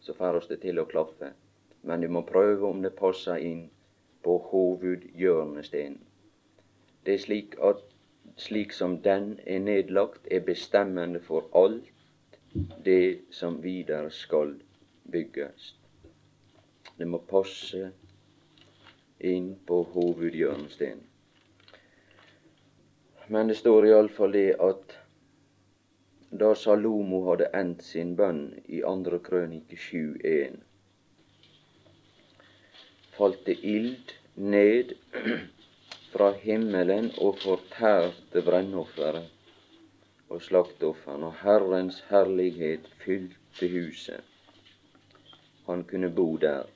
så 0.01 0.15
får 0.15 0.41
oss 0.41 0.49
det 0.49 0.61
til 0.61 0.79
å 0.79 0.85
klaffe. 0.85 1.33
Men 1.83 2.01
du 2.01 2.09
må 2.09 2.23
prøve 2.23 2.67
om 2.67 2.83
det 2.83 2.97
passer 2.97 3.37
inn 3.37 3.71
på 4.23 4.39
hovedhjørnesteinen. 4.51 6.01
Det 7.05 7.15
er 7.15 7.25
slik 7.27 7.57
at 7.61 7.85
slik 8.37 8.73
som 8.73 8.99
den 9.03 9.41
er 9.47 9.59
nedlagt, 9.59 10.27
er 10.31 10.41
bestemmende 10.41 11.21
for 11.21 11.49
alt 11.53 11.93
det 12.85 13.21
som 13.31 13.63
videre 13.63 14.11
skal 14.11 14.55
bygges. 15.13 15.75
Det 16.99 17.07
må 17.11 17.19
passe 17.19 17.91
inn 19.19 19.55
på 19.67 19.81
hovedhjørnesteinen. 19.95 21.07
Men 23.27 23.49
det 23.49 23.57
står 23.57 23.89
iallfall 23.89 24.35
det 24.37 24.51
at 24.61 24.99
da 26.43 26.51
Salomo 26.59 27.23
hadde 27.31 27.49
endt 27.57 27.85
sin 27.87 28.13
bønn 28.19 28.43
i 28.67 28.83
andre 28.85 29.21
krønike 29.25 29.79
7.1, 29.81 30.59
falt 33.17 33.47
det 33.47 33.57
ild 33.63 34.13
ned 34.55 34.93
fra 36.13 36.33
himmelen 36.43 37.11
og 37.23 37.39
fortærte 37.43 38.43
brennofferet 38.45 39.31
og 40.29 40.43
slakteofferen, 40.43 41.23
og 41.23 41.35
Herrens 41.43 42.03
herlighet 42.11 42.87
fylte 43.05 43.71
huset. 43.71 44.21
Han 45.67 45.85
kunne 45.89 46.11
bo 46.11 46.37
der. 46.37 46.74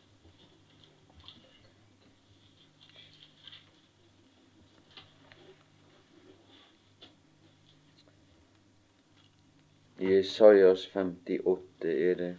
I 10.00 10.06
Isaias 10.14 10.86
58 10.94 11.84
er 11.84 12.14
det 12.14 12.36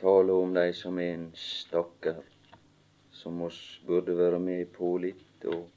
tale 0.00 0.32
om 0.32 0.54
de 0.56 0.70
som 0.72 0.96
er 0.98 1.10
en 1.18 1.26
stakkar, 1.36 2.22
som 3.12 3.42
oss 3.44 3.58
burde 3.84 4.14
være 4.16 4.38
med 4.40 4.72
på 4.72 4.94
litt 5.04 5.44
og 5.52 5.68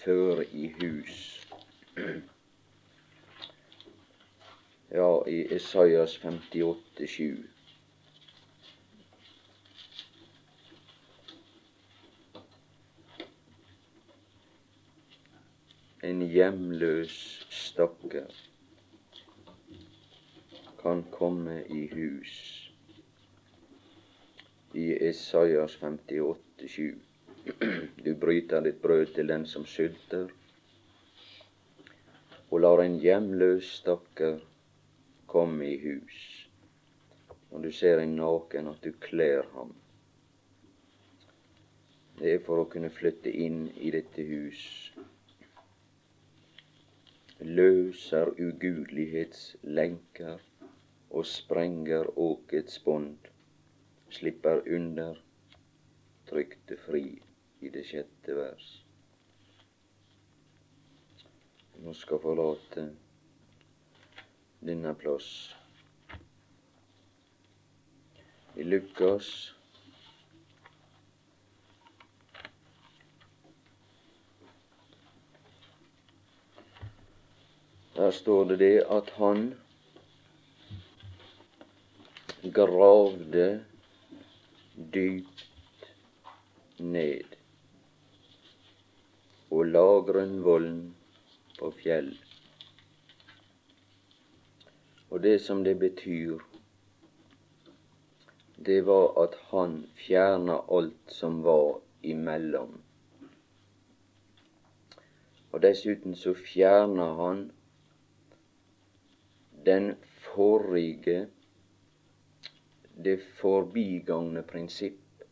føre 0.00 0.48
i 0.56 0.70
hus. 0.80 1.20
Ja, 4.88 5.10
i 5.28 5.44
Isaias 5.60 6.16
58, 6.24 7.04
7. 7.04 7.44
En 16.08 16.28
hjemløs 16.32 17.24
stakkar 17.52 18.47
kan 20.82 21.02
komme 21.10 21.64
i 21.64 21.86
hus. 21.92 22.70
I 24.72 25.08
Esaias 25.08 25.76
58, 25.80 26.68
7. 26.68 26.94
Du 28.04 28.14
bryter 28.14 28.60
ditt 28.60 28.82
brød 28.82 29.06
til 29.14 29.28
den 29.28 29.46
som 29.46 29.66
sulter, 29.66 30.28
og 32.50 32.60
lar 32.60 32.82
en 32.82 32.98
hjemløs 33.00 33.64
stakkar 33.80 34.38
komme 35.26 35.68
i 35.68 35.78
hus. 35.82 36.48
Når 37.50 37.62
du 37.62 37.72
ser 37.72 37.98
en 37.98 38.16
naken, 38.16 38.68
at 38.68 38.84
du 38.84 38.92
kler 39.00 39.42
ham. 39.52 39.74
Det 42.18 42.34
er 42.34 42.44
for 42.44 42.58
å 42.62 42.68
kunne 42.70 42.90
flytte 42.90 43.30
inn 43.30 43.70
i 43.76 43.90
dette 43.94 44.22
hus. 44.26 44.92
Løser 47.38 48.28
ugudelighetslenker 48.34 50.47
og 51.10 51.26
sprenger 51.26 52.10
åkets 52.18 52.78
bånd, 52.84 53.30
slipper 54.10 54.62
under, 54.74 55.18
trykte 56.28 56.76
fri 56.84 57.04
i 57.60 57.72
det 57.72 57.84
sjette 57.88 58.36
vers. 58.36 58.66
Nå 61.78 61.94
skal 61.94 62.20
forlate 62.22 62.88
denne 64.64 64.94
plass. 64.98 65.30
I 68.58 68.66
Lukas 68.66 69.54
Der 77.98 78.10
står 78.10 78.44
det 78.44 78.58
det 78.58 78.84
at 78.90 79.10
han 79.10 79.54
gravde 82.54 83.48
dypt 84.94 85.88
ned 86.78 87.36
og 89.50 89.64
la 89.66 89.86
grunnvollen 90.08 90.80
på 91.58 91.70
fjell. 91.80 92.10
Og 95.08 95.22
det 95.24 95.38
som 95.44 95.64
det 95.64 95.78
betyr, 95.80 96.36
det 98.66 98.80
var 98.86 99.14
at 99.22 99.38
han 99.50 99.80
fjerna 99.96 100.58
alt 100.78 101.14
som 101.20 101.40
var 101.42 101.80
imellom. 102.02 102.76
Og 105.52 105.62
dessuten 105.64 106.14
så 106.14 106.34
fjerna 106.36 107.08
han 107.22 107.46
den 109.64 109.94
forrige 110.28 111.26
det 113.04 113.20
forbigående 113.38 114.42
prinsipp, 114.42 115.22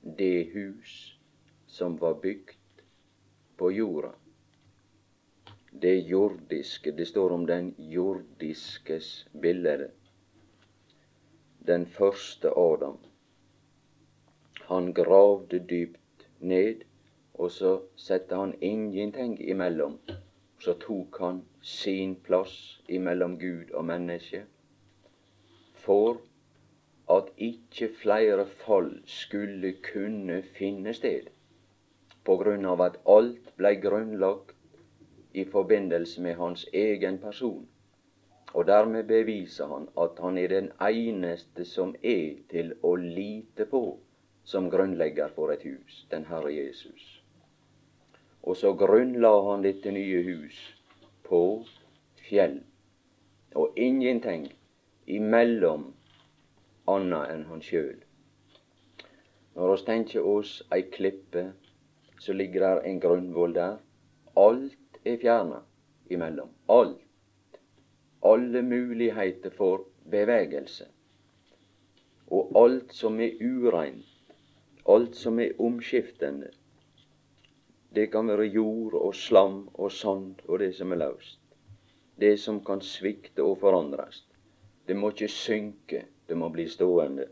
det 0.00 0.42
hus 0.52 1.18
som 1.66 1.96
var 1.96 2.14
bygd 2.14 2.82
på 3.56 3.72
jorda. 3.72 4.12
Det 5.70 5.94
jordiske. 5.98 6.92
Det 6.92 7.06
står 7.06 7.32
om 7.32 7.46
den 7.46 7.74
jordiskes 7.78 9.28
bilde. 9.32 9.90
Den 11.58 11.86
første 11.86 12.52
Adam. 12.56 12.98
Han 14.60 14.92
gravde 14.92 15.58
dypt 15.58 16.28
ned, 16.38 16.84
og 17.34 17.50
så 17.50 17.80
sette 17.96 18.36
han 18.36 18.54
ingenting 18.60 19.38
imellom. 19.40 19.98
Så 20.58 20.76
tok 20.80 21.20
han 21.20 21.42
sin 21.62 22.14
plass 22.14 22.80
imellom 22.88 23.38
Gud 23.38 23.72
og 23.72 23.84
menneske 23.84 24.44
for 25.74 26.20
at 27.10 27.30
ikke 27.36 27.88
flere 28.02 28.46
fall 28.46 28.90
skulle 29.06 29.72
kunne 29.92 30.42
finne 30.58 30.94
sted, 30.94 31.28
på 32.24 32.36
grunn 32.40 32.66
av 32.66 32.82
at 32.82 32.98
alt 33.06 33.52
blei 33.56 33.76
grunnlagt 33.82 34.56
i 35.36 35.44
forbindelse 35.44 36.22
med 36.22 36.34
hans 36.40 36.66
egen 36.72 37.18
person. 37.22 37.66
Og 38.54 38.66
dermed 38.66 39.04
beviser 39.06 39.68
han 39.70 39.86
at 40.00 40.18
han 40.22 40.38
er 40.38 40.48
den 40.48 40.70
eneste 40.82 41.64
som 41.68 41.94
er 42.02 42.40
til 42.50 42.72
å 42.82 42.94
lite 42.96 43.66
på 43.70 43.82
som 44.44 44.70
grunnlegger 44.70 45.30
for 45.34 45.52
et 45.52 45.62
hus, 45.66 46.06
den 46.10 46.24
Herre 46.26 46.54
Jesus. 46.54 47.22
Og 48.42 48.56
så 48.56 48.72
grunnla 48.78 49.32
han 49.50 49.62
dette 49.66 49.90
nye 49.92 50.22
hus 50.22 50.58
på 51.26 51.42
fjell, 52.28 52.60
og 53.54 53.74
ingenting 53.76 54.46
imellom 55.06 55.92
anna 56.86 57.24
enn 57.32 57.46
han 57.50 57.62
sjøl. 57.62 58.02
Når 59.56 59.72
oss 59.74 59.84
tenker 59.86 60.26
oss 60.28 60.58
ei 60.74 60.82
klippe, 60.92 61.46
så 62.20 62.32
ligger 62.32 62.64
der 62.66 62.82
en 62.88 63.00
grunnvoll 63.00 63.54
der. 63.56 63.78
Alt 64.36 65.00
er 65.04 65.16
fjerna 65.22 65.62
imellom. 66.10 66.50
Alt. 66.68 67.00
Alle 68.22 68.62
muligheter 68.62 69.50
for 69.50 69.86
bevegelse. 70.10 70.88
Og 72.26 72.52
alt 72.58 72.92
som 72.92 73.20
er 73.20 73.38
ureint, 73.40 74.06
alt 74.88 75.16
som 75.16 75.40
er 75.40 75.60
omskiftende, 75.62 76.50
det 77.94 78.10
kan 78.12 78.28
være 78.28 78.50
jord 78.52 78.94
og 78.98 79.14
slam 79.14 79.68
og 79.74 79.92
sand 79.92 80.42
og 80.44 80.58
det 80.60 80.74
som 80.76 80.92
er 80.92 81.00
løst. 81.00 81.40
Det 82.20 82.34
som 82.40 82.58
kan 82.64 82.82
svikte 82.84 83.44
og 83.44 83.58
forandres. 83.62 84.24
Det 84.88 84.96
må 84.96 85.10
ikke 85.14 85.28
synke, 85.32 86.02
det 86.26 86.36
må 86.38 86.48
bli 86.54 86.66
stående. 86.68 87.26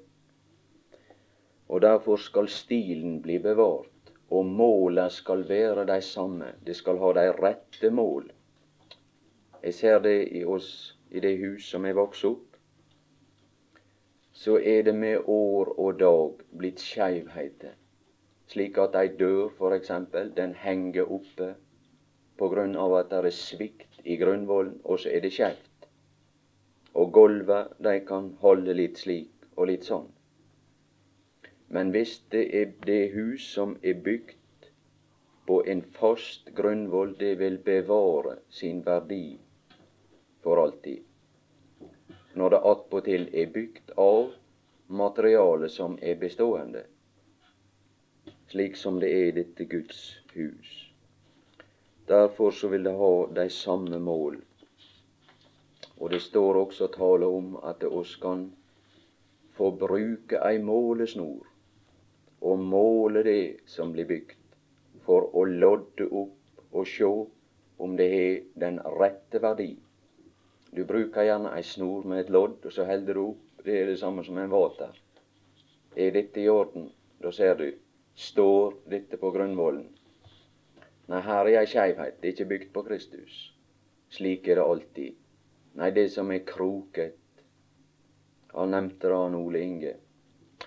Og 1.68 1.80
derfor 1.82 2.20
skal 2.20 2.48
stilen 2.48 3.20
bli 3.22 3.38
bevart, 3.42 4.12
og 4.30 4.46
måla 4.46 5.08
skal 5.10 5.44
være 5.48 5.86
de 5.88 6.00
samme. 6.02 6.54
Det 6.66 6.76
skal 6.76 6.98
ha 6.98 7.12
de 7.18 7.28
rette 7.32 7.90
mål. 7.90 8.30
Jeg 9.62 9.74
ser 9.74 9.98
det 10.04 10.18
i 10.36 10.44
oss, 10.44 10.96
i 11.10 11.20
det 11.20 11.36
hus 11.40 11.70
som 11.70 11.86
er 11.88 11.96
vokst 11.96 12.26
opp. 12.28 12.58
Så 14.32 14.58
er 14.58 14.82
det 14.82 14.94
med 14.94 15.30
år 15.30 15.70
og 15.78 15.98
dag 15.98 16.44
blitt 16.58 16.82
skeivheter, 16.82 17.78
Slik 18.52 18.76
at 18.78 18.96
ei 19.00 19.08
dør, 19.18 19.72
eksempel, 19.72 20.28
den 20.36 20.52
henger 20.54 21.08
oppe 21.16 21.54
på 22.36 22.48
grunn 22.52 22.74
av 22.76 22.92
at 22.98 23.08
det 23.10 23.22
er 23.24 23.36
svikt 23.36 24.02
i 24.04 24.18
grunnvollen, 24.20 24.80
og 24.84 25.00
så 25.00 25.14
er 25.14 25.24
det 25.24 25.32
skeivt. 25.32 25.70
Gulvet, 27.14 27.74
de 27.78 27.98
kan 28.08 28.32
holde 28.42 28.74
litt 28.74 28.98
slik 28.98 29.48
og 29.54 29.68
litt 29.70 29.86
sånn. 29.86 30.08
Men 31.74 31.90
hvis 31.94 32.18
det 32.34 32.44
er 32.60 32.72
det 32.86 33.02
hus 33.14 33.46
som 33.54 33.76
er 33.82 34.00
bygd 34.06 34.68
på 35.46 35.60
en 35.70 35.82
fast 35.96 36.50
grunnvoll, 36.58 37.14
det 37.18 37.34
vil 37.40 37.58
bevare 37.66 38.38
sin 38.50 38.82
verdi 38.86 39.36
for 40.44 40.62
alltid. 40.62 41.02
Når 42.34 42.50
det 42.50 42.62
attpåtil 42.72 43.28
er 43.32 43.52
bygd 43.54 43.94
av 44.00 44.32
materiale 44.86 45.68
som 45.68 45.98
er 46.02 46.18
bestående, 46.20 46.84
slik 48.52 48.76
som 48.76 48.98
det 49.00 49.10
er 49.12 49.28
i 49.28 49.36
dette 49.38 49.64
Guds 49.70 50.00
hus. 50.34 50.72
Derfor 52.06 52.50
så 52.50 52.68
vil 52.68 52.84
det 52.84 52.92
ha 52.98 53.14
de 53.38 53.48
samme 53.50 53.98
mål. 53.98 54.42
Og 56.04 56.10
det 56.12 56.20
står 56.20 56.58
også 56.60 56.90
tale 56.92 57.26
om 57.32 57.54
at 57.64 57.84
oss 57.88 58.18
kan 58.20 58.50
få 59.56 59.70
bruke 59.80 60.36
ei 60.44 60.58
målesnor 60.60 61.46
og 62.44 62.64
måle 62.72 63.22
det 63.24 63.64
som 63.72 63.94
blir 63.94 64.04
bygd, 64.10 64.36
for 65.06 65.30
å 65.32 65.46
lodde 65.48 66.10
opp 66.10 66.76
og 66.76 66.84
sjå 66.90 67.08
om 67.86 67.96
det 67.96 68.10
har 68.12 68.36
den 68.66 68.82
rette 68.98 69.40
verdi. 69.40 69.70
Du 70.76 70.84
bruker 70.84 71.24
gjerne 71.24 71.54
ei 71.56 71.64
snor 71.64 72.04
med 72.04 72.20
et 72.26 72.34
lodd, 72.36 72.60
og 72.60 72.76
så 72.76 72.84
holder 72.84 73.16
du 73.16 73.22
opp. 73.24 73.64
Det 73.64 73.80
er 73.80 73.88
det 73.88 73.98
samme 74.04 74.26
som 74.28 74.36
en 74.38 74.52
vater. 74.52 74.92
Er 75.96 76.12
dette 76.12 76.44
i 76.44 76.48
orden? 76.52 76.90
Da 77.22 77.32
ser 77.32 77.56
du. 77.56 77.70
Står 78.14 78.76
dette 78.92 79.16
på 79.16 79.32
grunnvollen? 79.32 79.88
Nei, 81.08 81.24
her 81.24 81.48
er 81.48 81.62
ei 81.62 81.66
skeivhet. 81.70 82.20
Det 82.20 82.28
er 82.28 82.36
ikke 82.36 82.52
bygd 82.52 82.72
på 82.76 82.84
Kristus. 82.92 83.44
Slik 84.12 84.52
er 84.52 84.60
det 84.60 84.68
alltid. 84.68 85.23
Nei, 85.74 85.90
det 85.90 86.08
som 86.14 86.30
er 86.30 86.44
kroket 86.46 87.16
Han 88.54 88.70
nevnte 88.70 89.08
det 89.10 89.16
han 89.18 89.34
Ole 89.34 89.60
Inge. 89.60 89.94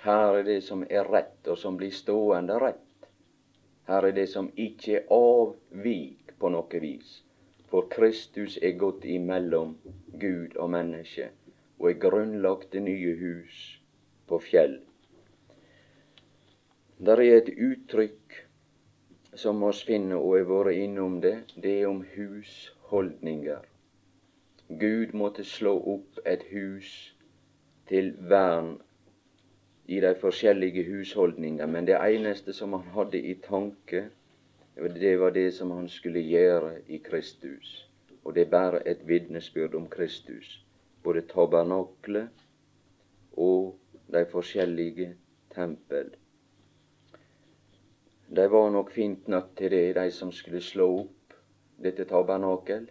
Her 0.03 0.39
er 0.39 0.43
det 0.43 0.57
som 0.65 0.83
er 0.83 1.07
rett, 1.07 1.39
og 1.47 1.57
som 1.57 1.77
blir 1.79 1.93
stående 1.95 2.57
rett. 2.59 3.07
Her 3.87 4.09
er 4.09 4.15
det 4.17 4.27
som 4.27 4.49
ikke 4.55 4.97
er 4.99 5.13
avvik 5.15 6.35
på 6.39 6.51
noe 6.51 6.81
vis. 6.83 7.21
For 7.71 7.87
Kristus 7.91 8.59
er 8.61 8.75
gått 8.79 9.07
imellom 9.07 9.77
Gud 10.19 10.59
og 10.59 10.71
menneske 10.75 11.31
og 11.79 11.89
er 11.91 11.99
grunnlagt 12.01 12.71
det 12.73 12.81
nye 12.83 13.13
hus 13.19 13.57
på 14.27 14.39
fjell. 14.41 14.79
Der 16.97 17.21
er 17.21 17.37
et 17.37 17.51
uttrykk 17.53 18.37
som 19.37 19.61
oss 19.63 19.83
finner, 19.85 20.17
og 20.17 20.33
har 20.39 20.47
vært 20.49 20.79
innom 20.81 21.19
det, 21.21 21.35
det 21.55 21.75
er 21.81 21.91
om 21.91 22.01
husholdninger. 22.15 23.61
Gud 24.69 25.13
måtte 25.13 25.43
slå 25.47 25.71
opp 25.79 26.19
et 26.25 26.41
hus 26.51 27.15
til 27.87 28.09
vern 28.19 28.73
i 29.87 29.99
de 30.03 30.11
forskjellige 30.19 30.83
husholdninger, 30.83 31.65
men 31.65 31.87
det 31.87 31.95
eneste 31.95 32.53
som 32.53 32.73
han 32.75 32.83
hadde 32.91 33.21
i 33.21 33.37
tanke, 33.43 34.09
det 34.75 35.13
var 35.19 35.31
det 35.31 35.53
som 35.53 35.71
han 35.71 35.87
skulle 35.89 36.19
gjøre 36.19 36.73
i 36.87 36.97
Kristus. 36.97 37.89
Og 38.23 38.35
det 38.35 38.41
er 38.41 38.51
bare 38.51 38.83
et 38.87 39.07
vitnesbyrd 39.07 39.75
om 39.75 39.87
Kristus. 39.89 40.65
Både 41.03 41.21
tabernaklet 41.21 42.27
og 43.37 43.77
de 44.11 44.25
forskjellige 44.25 45.13
tempel. 45.55 46.11
De 48.35 48.51
var 48.51 48.69
nok 48.69 48.91
fint 48.91 49.27
nødt 49.27 49.55
til 49.57 49.71
det, 49.71 49.95
de 49.95 50.11
som 50.11 50.31
skulle 50.31 50.61
slå 50.61 50.89
opp 50.99 51.39
dette 51.83 52.03
tabernakel 52.03 52.89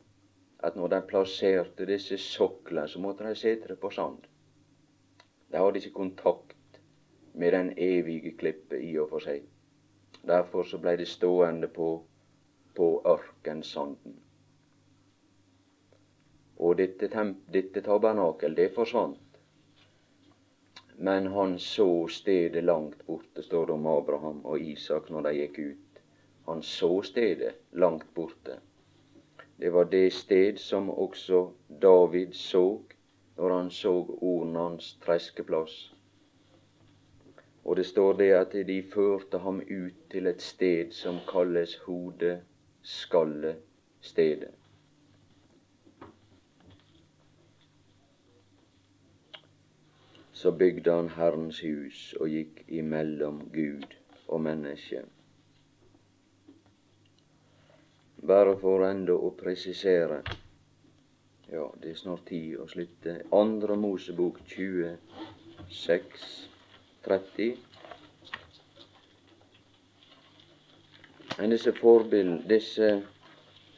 at 0.65 0.77
når 0.77 0.89
de 0.89 1.01
plasserte 1.09 1.87
disse 1.87 2.19
soklene, 2.19 2.89
så 2.89 3.01
måtte 3.01 3.27
de 3.27 3.35
sette 3.37 3.69
det 3.69 3.79
på 3.81 3.91
sand. 3.91 4.25
De 5.53 5.59
hadde 5.61 5.79
ikke 5.79 5.99
kontakt 5.99 6.81
med 7.35 7.53
den 7.53 7.73
evige 7.79 8.33
klippet 8.39 8.81
i 8.83 8.97
og 8.99 9.11
for 9.11 9.25
seg. 9.25 9.45
Derfor 10.27 10.65
så 10.65 10.81
blei 10.83 10.97
det 10.97 11.09
stående 11.09 11.69
på, 11.69 11.91
på 12.75 12.89
ørkensanden. 13.07 14.17
Og 16.57 16.79
dette, 16.79 17.11
dette 17.53 17.83
tabernakel, 17.85 18.57
det 18.57 18.73
forsvant. 18.75 19.21
Men 20.97 21.27
han 21.27 21.59
så 21.61 22.07
stedet 22.09 22.65
langt 22.65 23.05
borte, 23.07 23.43
står 23.43 23.67
det 23.67 23.75
om 23.75 23.87
Abraham 23.87 24.41
og 24.45 24.61
Isak 24.61 25.11
når 25.13 25.29
de 25.29 25.35
gikk 25.37 25.59
ut. 25.59 26.01
Han 26.47 26.63
så 26.63 27.03
stedet 27.05 27.55
langt 27.73 28.09
borte. 28.15 28.57
Det 29.59 29.73
var 29.73 29.85
det 29.85 30.13
sted 30.13 30.59
som 30.59 30.91
også 30.91 31.51
David 31.83 32.33
så 32.33 32.81
når 33.37 33.57
han 33.57 33.71
så 33.71 34.17
Ornans 34.21 34.99
treskeplass. 35.05 35.93
Og 37.65 37.77
det 37.77 37.87
står 37.87 38.13
det 38.13 38.33
at 38.33 38.53
de 38.53 38.83
førte 38.95 39.39
ham 39.39 39.61
ut 39.61 39.95
til 40.11 40.27
et 40.27 40.43
sted 40.43 40.93
som 40.93 41.17
kalles 41.29 41.77
Hodeskallestedet. 41.87 44.51
Så 50.33 50.53
bygde 50.53 50.93
han 50.93 51.09
Herrens 51.09 51.61
hus 51.61 52.15
og 52.21 52.29
gikk 52.29 52.65
imellom 52.69 53.51
Gud 53.55 53.97
og 54.29 54.41
mennesket. 54.41 55.16
Bare 58.25 58.57
for 58.57 58.81
enda 58.87 59.13
å 59.13 59.31
presisere 59.37 60.23
Ja, 61.53 61.67
det 61.81 61.91
er 61.93 61.99
snart 62.01 62.25
tid 62.27 62.57
å 62.59 62.65
slutte. 62.67 63.21
Andre 63.37 63.77
Mosebok 63.79 64.41
26, 64.51 66.25
30. 67.05 67.53
Men 71.39 71.53
disse 71.55 71.73
forbild, 71.77 72.49
disse 72.51 72.89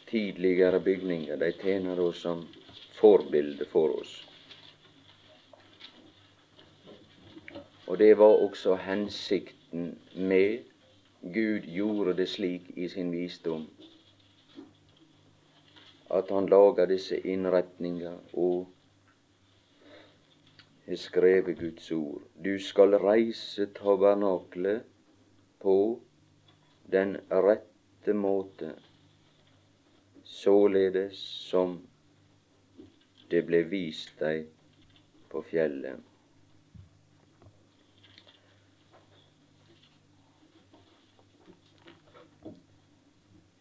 tidligere 0.08 0.80
bygninger, 0.80 1.36
de 1.36 1.50
tjener 1.60 2.00
oss 2.00 2.22
som 2.24 2.46
forbilde 2.96 3.66
for 3.68 3.98
oss. 4.00 4.14
Og 7.88 7.98
det 7.98 8.14
var 8.22 8.40
også 8.46 8.78
hensikten 8.86 9.98
med 10.14 10.64
Gud 11.34 11.66
gjorde 11.68 12.14
det 12.16 12.28
slik 12.30 12.70
i 12.76 12.88
sin 12.88 13.12
visdom 13.12 13.66
at 16.10 16.30
han 16.30 16.46
laga 16.46 16.86
disse 16.88 17.18
innretninger 17.20 18.16
og 18.32 18.68
har 20.86 20.96
skrevet 20.96 21.58
Guds 21.58 21.90
ord. 21.92 22.22
Du 22.44 22.58
skal 22.58 22.96
reise 22.96 23.66
tabernaklet 23.76 24.82
på 25.60 26.00
den 26.92 27.16
rette 27.30 28.14
måte, 28.14 28.72
således 30.24 31.18
som 31.50 31.80
det 33.30 33.44
ble 33.44 33.62
vist 33.68 34.16
deg 34.20 34.46
på 35.28 35.42
fjellet. 35.44 36.00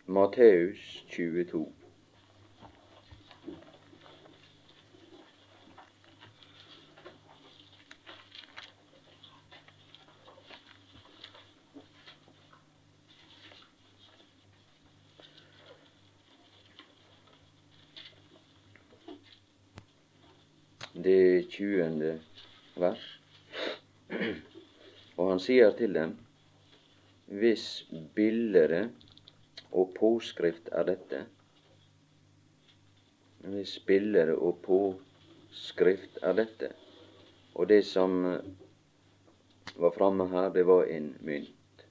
Matteus 0.08 1.04
22. 1.12 1.77
det 21.08 21.48
tjuende 21.54 22.18
vers. 22.76 23.04
Og 25.18 25.30
han 25.32 25.40
sier 25.40 25.72
til 25.80 25.96
dem, 25.96 26.18
hvis 27.28 27.86
bilde 28.16 28.82
og 29.72 29.94
påskrift 29.96 30.68
er 30.72 30.88
dette, 30.90 31.24
hvis 33.48 33.78
bilde 33.88 34.34
og 34.36 34.60
påskrift 34.66 36.20
er 36.22 36.36
dette, 36.42 36.74
og 37.56 37.70
det 37.72 37.84
som 37.88 38.20
var 39.78 39.96
framme 39.96 40.28
her, 40.28 40.50
det 40.54 40.68
var 40.68 40.92
en 40.92 41.14
mynt. 41.22 41.86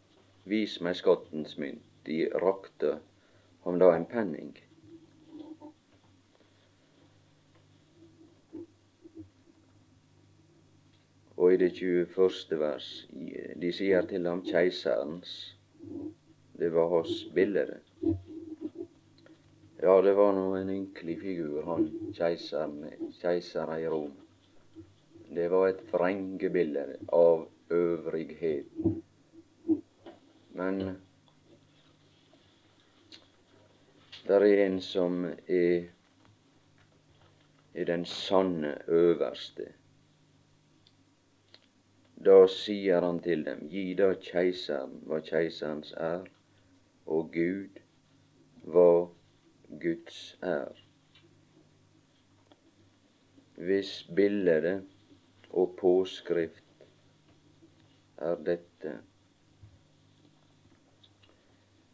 Vis 0.44 0.76
meg 0.84 0.98
skattens 0.98 1.56
mynt. 1.58 1.82
De 2.06 2.26
rakte 2.42 2.98
ham 3.64 3.80
da 3.82 3.90
en 3.96 4.06
penning. 4.06 4.52
Og 11.36 11.52
i 11.52 11.56
det 11.60 11.72
21. 11.76 12.58
vers 12.60 13.08
de 13.60 13.72
sier 13.72 14.06
til 14.08 14.26
ham 14.26 14.40
keiserens. 14.46 15.32
Det 16.56 16.70
var 16.72 16.88
hos 16.88 17.26
bildet. 17.34 17.82
Ja, 19.82 20.00
det 20.02 20.14
var 20.16 20.32
nå 20.32 20.54
en 20.56 20.70
ynkelig 20.72 21.18
figur, 21.20 21.58
han 21.66 21.90
keiseren, 22.16 22.86
keiseren 23.20 23.82
i 23.82 23.88
Rom. 23.92 24.14
Det 25.36 25.50
var 25.52 25.68
et 25.68 25.82
vrengebilde 25.92 26.86
av 27.12 27.44
øvrighet. 27.70 28.72
Men 30.56 30.80
det 34.26 34.38
er 34.40 34.64
en 34.64 34.80
som 34.80 35.26
er, 35.28 35.90
er 37.74 37.90
den 37.92 38.06
sanne 38.08 38.78
øverste. 38.88 39.68
Da 42.24 42.46
sier 42.48 43.04
han 43.04 43.20
til 43.22 43.44
dem, 43.44 43.66
gi 43.68 43.92
da 43.98 44.08
keiseren 44.28 44.96
hva 45.08 45.20
keiserens 45.24 45.92
er, 46.00 46.24
og 47.06 47.28
Gud 47.34 47.80
hva 48.66 48.88
Guds 49.82 50.20
er. 50.42 50.72
Hvis 53.56 53.92
bildet 54.16 54.82
og 55.50 55.76
påskrift 55.80 56.86
er 58.18 58.40
dette 58.48 58.96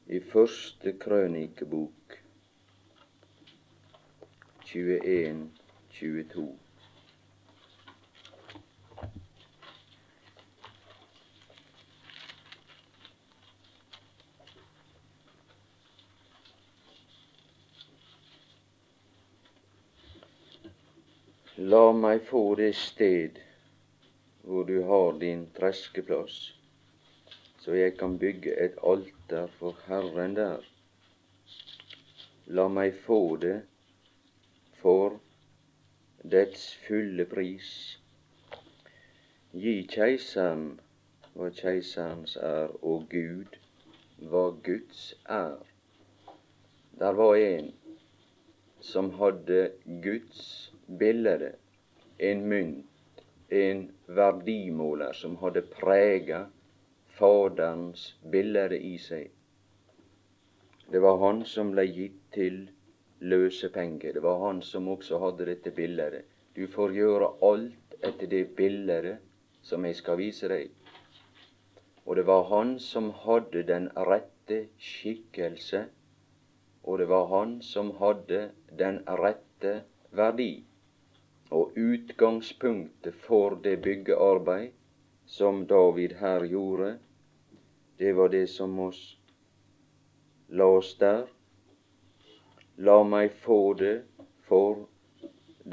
i 0.06 0.20
første 0.20 0.92
krønikebok 0.98 2.18
21, 4.72 5.50
22. 5.90 6.61
La 21.70 21.92
meg 21.92 22.24
få 22.26 22.40
det 22.58 22.72
sted 22.74 23.36
hvor 24.42 24.64
du 24.66 24.80
har 24.88 25.18
din 25.20 25.44
treskeplass, 25.54 26.38
så 27.62 27.76
jeg 27.76 27.92
kan 28.00 28.16
bygge 28.18 28.54
et 28.64 28.80
alter 28.92 29.46
for 29.58 29.76
Herren 29.86 30.34
der. 30.34 30.64
La 32.46 32.64
meg 32.78 32.96
få 33.04 33.20
det 33.44 33.60
for 34.80 35.20
dets 36.34 36.66
fulle 36.88 37.28
pris. 37.36 37.70
Gi 39.52 39.76
keiseren 39.94 40.66
hva 41.36 41.52
keiserens 41.62 42.34
er, 42.50 42.74
og 42.82 43.06
Gud 43.14 43.60
hva 44.18 44.48
Guds 44.66 45.06
er. 45.38 45.62
Der 46.98 47.14
var 47.22 47.38
en 47.38 47.74
som 48.80 49.14
hadde 49.22 49.68
Guds 50.02 50.71
bilde, 50.98 51.54
en 52.18 52.48
mynt 52.48 52.92
en 53.52 53.92
verdimåler 54.06 55.12
som 55.12 55.36
hadde 55.36 55.62
prega 55.74 56.46
Faderens 57.18 58.04
bilde 58.32 58.78
i 58.78 58.94
seg. 58.98 59.26
Det 60.92 61.02
var 61.04 61.18
han 61.20 61.42
som 61.48 61.74
ble 61.74 61.84
gitt 61.84 62.16
til 62.32 62.56
løsepenger. 63.20 64.16
Det 64.16 64.22
var 64.24 64.40
han 64.46 64.62
som 64.64 64.88
også 64.88 65.20
hadde 65.20 65.50
dette 65.50 65.74
bildet. 65.76 66.24
Du 66.56 66.64
får 66.66 66.96
gjøre 66.96 67.28
alt 67.50 67.98
etter 68.00 68.32
det 68.32 68.42
bildet 68.56 69.20
som 69.62 69.84
jeg 69.84 70.00
skal 70.00 70.20
vise 70.22 70.48
deg. 70.48 70.72
Og 72.08 72.16
det 72.16 72.26
var 72.26 72.48
han 72.48 72.78
som 72.80 73.12
hadde 73.26 73.66
den 73.68 73.92
rette 74.08 74.64
skikkelse, 74.80 75.84
og 76.82 76.98
det 76.98 77.12
var 77.12 77.28
han 77.36 77.58
som 77.62 77.92
hadde 78.00 78.46
den 78.80 79.04
rette 79.06 79.82
verdi. 80.10 80.52
Og 81.52 81.76
utgangspunktet 81.76 83.14
for 83.26 83.58
det 83.64 83.76
byggearbeid 83.84 84.72
som 85.26 85.66
David 85.66 86.14
her 86.20 86.46
gjorde, 86.48 86.94
det 87.98 88.12
var 88.16 88.32
det 88.32 88.46
som 88.50 88.78
oss 88.80 89.02
la 90.48 90.64
oss 90.64 90.94
der. 91.00 91.26
La 92.76 92.96
meg 93.04 93.32
få 93.44 93.58
det 93.80 93.94
for 94.48 94.86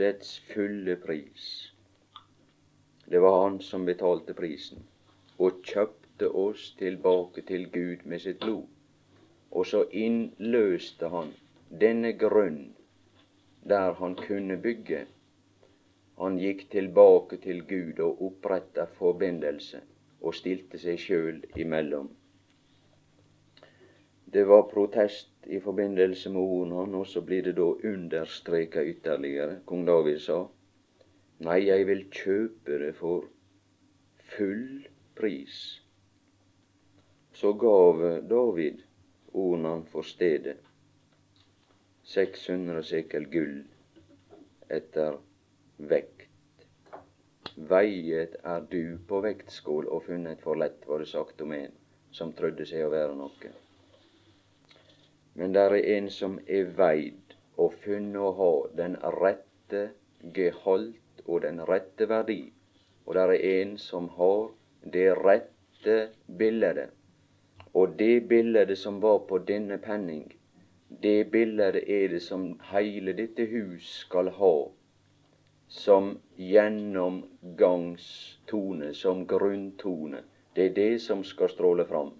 dets 0.02 0.38
fulle 0.52 0.96
pris. 1.04 1.48
Det 3.10 3.20
var 3.20 3.42
han 3.44 3.60
som 3.66 3.88
betalte 3.88 4.36
prisen, 4.38 4.84
og 5.38 5.64
kjøpte 5.66 6.30
oss 6.44 6.74
tilbake 6.80 7.44
til 7.48 7.66
Gud 7.74 8.06
med 8.06 8.22
sitt 8.24 8.40
blod. 8.44 8.68
Og 9.52 9.66
så 9.66 9.86
innløste 9.92 11.10
han 11.10 11.32
denne 11.84 12.14
grunn 12.20 12.60
der 13.72 13.96
han 14.00 14.16
kunne 14.16 14.60
bygge 14.62 15.06
han 16.20 16.38
gikk 16.40 16.66
tilbake 16.72 17.38
til 17.44 17.62
Gud 17.68 18.00
og 18.04 18.22
oppretta 18.28 18.86
forbindelse 19.00 19.80
og 20.20 20.36
stilte 20.36 20.80
seg 20.82 21.00
sjøl 21.00 21.38
imellom. 21.56 22.10
Det 24.30 24.44
var 24.48 24.68
protest 24.70 25.48
i 25.48 25.60
forbindelse 25.64 26.30
med 26.30 26.42
ordene, 26.42 26.98
og 27.00 27.08
så 27.08 27.22
blir 27.26 27.48
det 27.48 27.56
da 27.58 27.70
understreka 27.92 28.84
ytterligere. 28.86 29.62
Kong 29.66 29.88
David 29.88 30.20
sa, 30.22 30.44
Nei, 31.40 31.62
jeg 31.70 31.88
vil 31.88 32.04
kjøpe 32.12 32.82
det 32.82 32.92
for 33.00 33.24
full 34.36 34.84
pris. 35.16 35.56
Så 37.34 37.54
gav 37.56 38.04
David 38.28 38.84
ordene 39.34 39.86
for 39.88 40.04
stedet 40.04 40.60
600 42.04 42.84
sekel 42.84 43.30
gull 43.32 43.64
etter 44.70 45.16
vekt. 45.80 46.28
Veiet 47.70 48.36
er 48.44 48.66
du 48.72 48.98
på 49.08 49.20
vektskål 49.24 49.88
og 49.88 50.04
funnet 50.08 50.42
for 50.44 50.60
lett, 50.60 50.86
var 50.88 51.00
det 51.00 51.10
sagt 51.12 51.42
om 51.42 51.52
en 51.56 51.74
som 52.12 52.32
trodde 52.36 52.66
seg 52.68 52.86
å 52.86 52.92
være 52.94 53.16
noe. 53.20 53.52
Men 55.40 55.54
det 55.56 55.66
er 55.66 55.76
en 55.96 56.10
som 56.12 56.40
er 56.48 56.72
veid 56.78 57.36
og 57.56 57.76
funnet 57.84 58.22
å 58.22 58.32
ha 58.40 58.52
den 58.80 58.96
rette 59.20 59.84
geholdt 60.36 61.24
og 61.26 61.44
den 61.46 61.62
rette 61.70 62.08
verdi. 62.10 62.42
Og 63.06 63.16
det 63.16 63.26
er 63.28 63.46
en 63.52 63.78
som 63.82 64.10
har 64.18 64.50
det 64.96 65.08
rette 65.20 66.00
bildet. 66.42 66.90
Og 67.74 67.96
det 68.00 68.28
bildet 68.28 68.78
som 68.78 69.00
var 69.02 69.24
på 69.30 69.40
denne 69.52 69.78
penning, 69.78 70.26
det 71.04 71.32
bildet 71.32 71.84
er 71.86 72.08
det 72.16 72.22
som 72.26 72.52
hele 72.72 73.14
dette 73.14 73.46
hus 73.52 73.92
skal 74.04 74.32
ha 74.40 74.54
som 75.70 76.18
gjennomgangstone, 76.36 78.94
som 78.94 79.28
grunntone. 79.28 80.18
Det 80.54 80.66
er 80.66 80.74
det 80.74 81.02
som 81.02 81.24
skal 81.24 81.50
stråle 81.50 81.86
fram. 81.86 82.14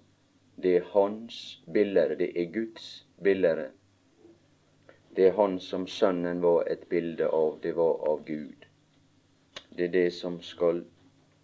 Det 0.56 0.76
er 0.76 0.84
hans 0.92 1.62
bilder, 1.72 2.14
Det 2.14 2.40
er 2.40 2.44
Guds 2.52 3.06
bilder. 3.22 3.70
Det 5.16 5.26
er 5.26 5.32
han 5.32 5.60
som 5.60 5.86
Sønnen 5.86 6.42
var 6.42 6.64
et 6.70 6.88
bilde 6.88 7.28
av. 7.28 7.58
Det 7.62 7.76
var 7.76 8.08
av 8.08 8.24
Gud. 8.24 8.66
Det 9.76 9.84
er 9.84 9.88
det 9.88 10.12
som 10.12 10.40
skal 10.40 10.84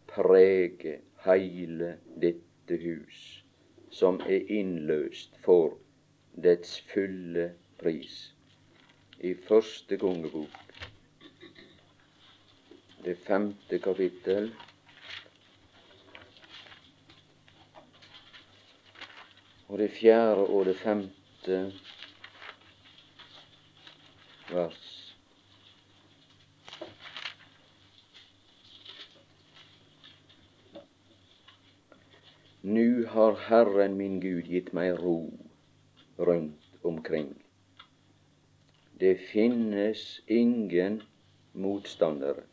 prege 0.06 1.00
heile 1.24 1.96
dette 2.22 2.76
hus, 2.76 3.44
som 3.90 4.20
er 4.20 4.52
innløst 4.52 5.36
for 5.44 5.78
dets 6.36 6.80
fulle 6.92 7.50
pris. 7.78 8.32
I 9.20 9.34
første 9.34 9.96
kongebok 9.98 10.65
det 13.06 13.14
femte 13.22 13.78
kapittel. 13.78 14.48
Og 19.68 19.78
det 19.78 19.90
fjerde 19.90 20.46
og 20.46 20.64
det 20.66 20.74
femte 20.76 21.58
vers. 24.50 24.82
Nu 32.62 33.06
har 33.06 33.38
Herren 33.46 33.94
min 33.94 34.18
Gud 34.20 34.50
gitt 34.50 34.72
meg 34.74 34.98
ro 34.98 35.30
rundt 36.18 36.82
omkring. 36.82 37.30
Det 38.98 39.14
finnes 39.30 40.20
ingen 40.26 41.02
motstandere 41.52 42.48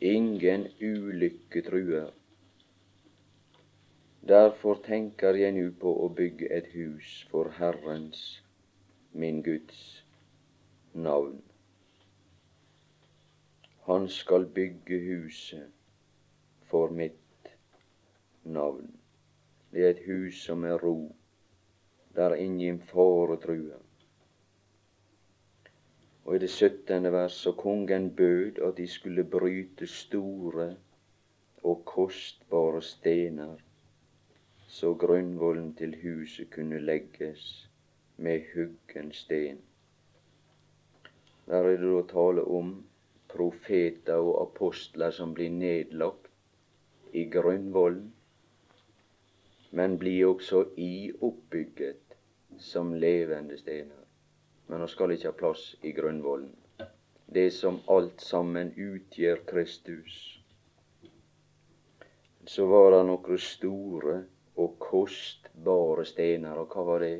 ingen 0.00 0.68
ulykke 0.80 1.62
truer. 1.62 2.10
Derfor 4.28 4.74
tenker 4.84 5.38
jeg 5.38 5.54
nu 5.54 5.70
på 5.80 5.92
å 6.04 6.08
bygge 6.10 6.50
et 6.50 6.66
hus 6.74 7.22
for 7.30 7.52
Herrens, 7.56 8.42
min 9.12 9.42
Guds, 9.46 10.02
navn. 10.92 11.38
Han 13.86 14.08
skal 14.10 14.48
bygge 14.50 14.98
huset 14.98 15.70
for 16.66 16.90
mitt 16.90 17.52
navn. 18.42 18.90
Det 19.70 19.84
er 19.84 19.94
et 19.94 20.04
hus 20.08 20.42
som 20.42 20.64
er 20.64 20.76
ro, 20.82 21.12
der 22.18 22.34
ingen 22.34 22.82
fare 22.90 23.38
truer. 23.40 23.85
Og 26.26 26.34
i 26.36 26.38
det 26.42 26.50
syttende 26.50 27.12
vers 27.14 27.34
så 27.38 27.52
kongen 27.54 28.08
bød 28.16 28.58
at 28.66 28.76
de 28.76 28.86
skulle 28.90 29.24
bryte 29.24 29.86
store 29.86 30.76
og 31.62 31.84
kostbare 31.84 32.82
stener, 32.82 33.52
så 34.68 34.94
grunnvollen 34.94 35.74
til 35.74 35.94
huset 36.02 36.50
kunne 36.50 36.80
legges 36.80 37.70
med 38.16 38.42
huggen 38.54 39.12
sten. 39.12 39.60
Der 41.46 41.62
er 41.62 41.76
det 41.76 41.92
da 41.92 42.02
tale 42.10 42.44
om 42.44 42.72
profeter 43.28 44.18
og 44.18 44.40
apostler 44.42 45.14
som 45.14 45.34
blir 45.34 45.50
nedlagt 45.50 46.26
i 47.12 47.24
grunnvollen, 47.30 48.10
men 49.70 49.94
blir 49.98 50.26
også 50.32 50.64
ioppbygget 50.76 52.18
som 52.58 52.94
levende 52.94 53.58
stener. 53.62 54.05
Men 54.66 54.82
han 54.82 54.88
skal 54.88 55.12
ikke 55.14 55.30
ha 55.30 55.38
plass 55.38 55.64
i 55.82 55.92
grunnvollen. 55.94 56.54
Det 57.26 57.50
som 57.54 57.80
alt 57.90 58.20
sammen 58.20 58.72
utgjør 58.76 59.42
Kristus. 59.46 60.16
Så 62.46 62.66
var 62.70 62.90
det 62.94 63.02
noen 63.08 63.40
store 63.42 64.20
og 64.56 64.76
kostbare 64.82 66.04
stener, 66.06 66.58
og 66.58 66.70
hva 66.74 66.84
var 66.86 67.02
det? 67.02 67.16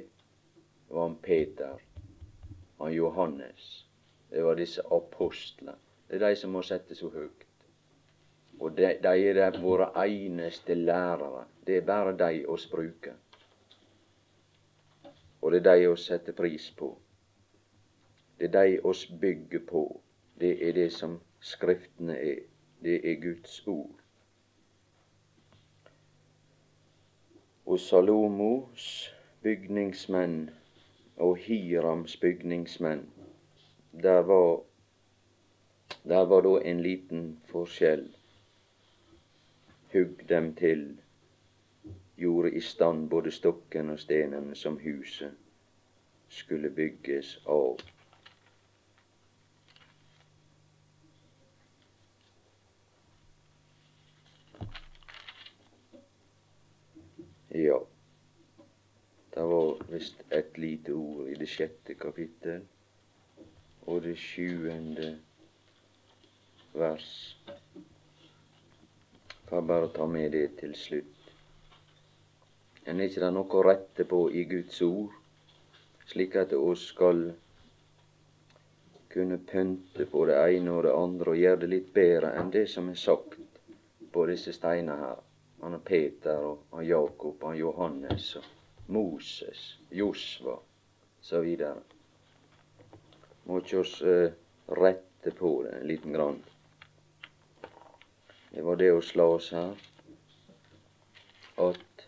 Det 0.86 0.94
var 0.94 1.08
han 1.08 1.18
Peter, 1.22 1.82
han 2.78 2.94
Johannes. 2.94 3.66
Det 4.30 4.44
var 4.44 4.54
disse 4.58 4.82
apostlene. 4.90 5.74
Det 6.08 6.20
er 6.20 6.28
de 6.28 6.36
som 6.38 6.54
må 6.54 6.62
settes 6.62 7.02
så 7.02 7.10
høyt. 7.10 7.46
Og 8.60 8.76
de, 8.76 8.92
de 9.02 9.14
er 9.28 9.58
våre 9.60 9.90
eneste 10.06 10.74
lærere. 10.74 11.44
Det 11.66 11.76
er 11.76 11.86
bare 11.86 12.14
de 12.18 12.44
oss 12.48 12.66
bruker. 12.70 13.18
Og 15.42 15.52
det 15.52 15.66
er 15.66 15.74
de 15.74 15.90
oss 15.90 16.06
setter 16.06 16.32
pris 16.32 16.70
på. 16.78 16.94
Det 18.38 18.54
er 18.54 18.62
de 18.62 18.80
oss 18.84 19.06
bygger 19.20 19.60
på. 19.68 20.00
Det 20.40 20.68
er 20.68 20.72
det 20.72 20.92
som 20.92 21.20
Skriftene 21.40 22.18
er. 22.18 22.38
Det 22.82 23.10
er 23.10 23.20
Guds 23.20 23.66
ord. 23.66 23.90
Og 27.66 27.80
Salomos 27.80 29.14
bygningsmenn 29.42 30.50
og 31.16 31.36
Hirams 31.36 32.16
bygningsmenn, 32.16 33.08
der 34.02 34.18
var 34.18 34.62
der 36.08 36.24
var 36.26 36.40
da 36.40 36.60
en 36.70 36.80
liten 36.82 37.40
forskjell. 37.44 38.16
Hugg 39.92 40.28
dem 40.28 40.54
til, 40.54 40.84
gjorde 42.16 42.52
i 42.54 42.60
stand 42.60 43.08
både 43.10 43.30
stokken 43.30 43.90
og 43.90 43.98
stenene 43.98 44.54
som 44.54 44.78
huset 44.78 45.34
skulle 46.28 46.70
bygges 46.70 47.38
av. 47.46 47.82
Ja, 57.56 57.78
det 59.34 59.42
var 59.42 59.76
visst 59.88 60.22
et 60.30 60.58
lite 60.58 60.92
ord 60.92 61.28
i 61.32 61.36
det 61.40 61.46
sjette 61.48 61.94
kapittel 61.96 62.66
og 63.86 64.02
det 64.04 64.12
sjuende 64.20 65.14
vers. 66.76 67.06
Får 69.48 69.64
bare 69.70 69.88
ta 69.96 70.06
med 70.06 70.36
det 70.36 70.50
til 70.60 70.74
slutt. 70.76 71.30
En 72.84 73.00
er 73.00 73.08
ikke 73.08 73.24
det 73.24 73.32
noe 73.38 73.56
å 73.60 73.64
rette 73.64 74.04
på 74.10 74.18
i 74.36 74.44
Guds 74.52 74.82
ord, 74.84 75.14
slik 76.12 76.36
at 76.42 76.52
vi 76.52 76.74
skal 76.82 77.22
kunne 79.14 79.40
pynte 79.48 80.04
på 80.12 80.26
det 80.28 80.36
ene 80.44 80.76
og 80.76 80.84
det 80.84 80.92
andre 80.98 81.32
og 81.32 81.40
gjøre 81.40 81.62
det 81.64 81.72
litt 81.72 81.88
bedre 81.96 82.34
enn 82.36 82.52
det 82.52 82.66
som 82.74 82.92
er 82.92 83.00
sagt 83.00 83.40
på 84.12 84.26
disse 84.28 84.52
steinene 84.52 84.98
her. 85.06 85.25
Han 85.60 85.74
er 85.74 85.84
Peter 85.84 86.44
og 86.44 86.64
han 86.72 86.86
Jakob 86.86 87.42
og 87.42 87.50
han 87.50 87.58
Johannes 87.58 88.36
og 88.36 88.44
Moses, 88.86 89.78
Josva 89.90 90.58
videre. 91.42 91.80
Må 93.46 93.58
ikke 93.62 93.80
oss 93.80 93.96
eh, 94.02 94.34
rette 94.78 95.32
på 95.34 95.50
det 95.64 95.72
en 95.80 95.88
liten 95.88 96.14
grann. 96.14 96.38
Det 98.52 98.62
var 98.64 98.78
det 98.80 98.92
å 98.94 99.02
slå 99.02 99.26
oss 99.36 99.50
her. 99.54 99.74
At 101.66 102.06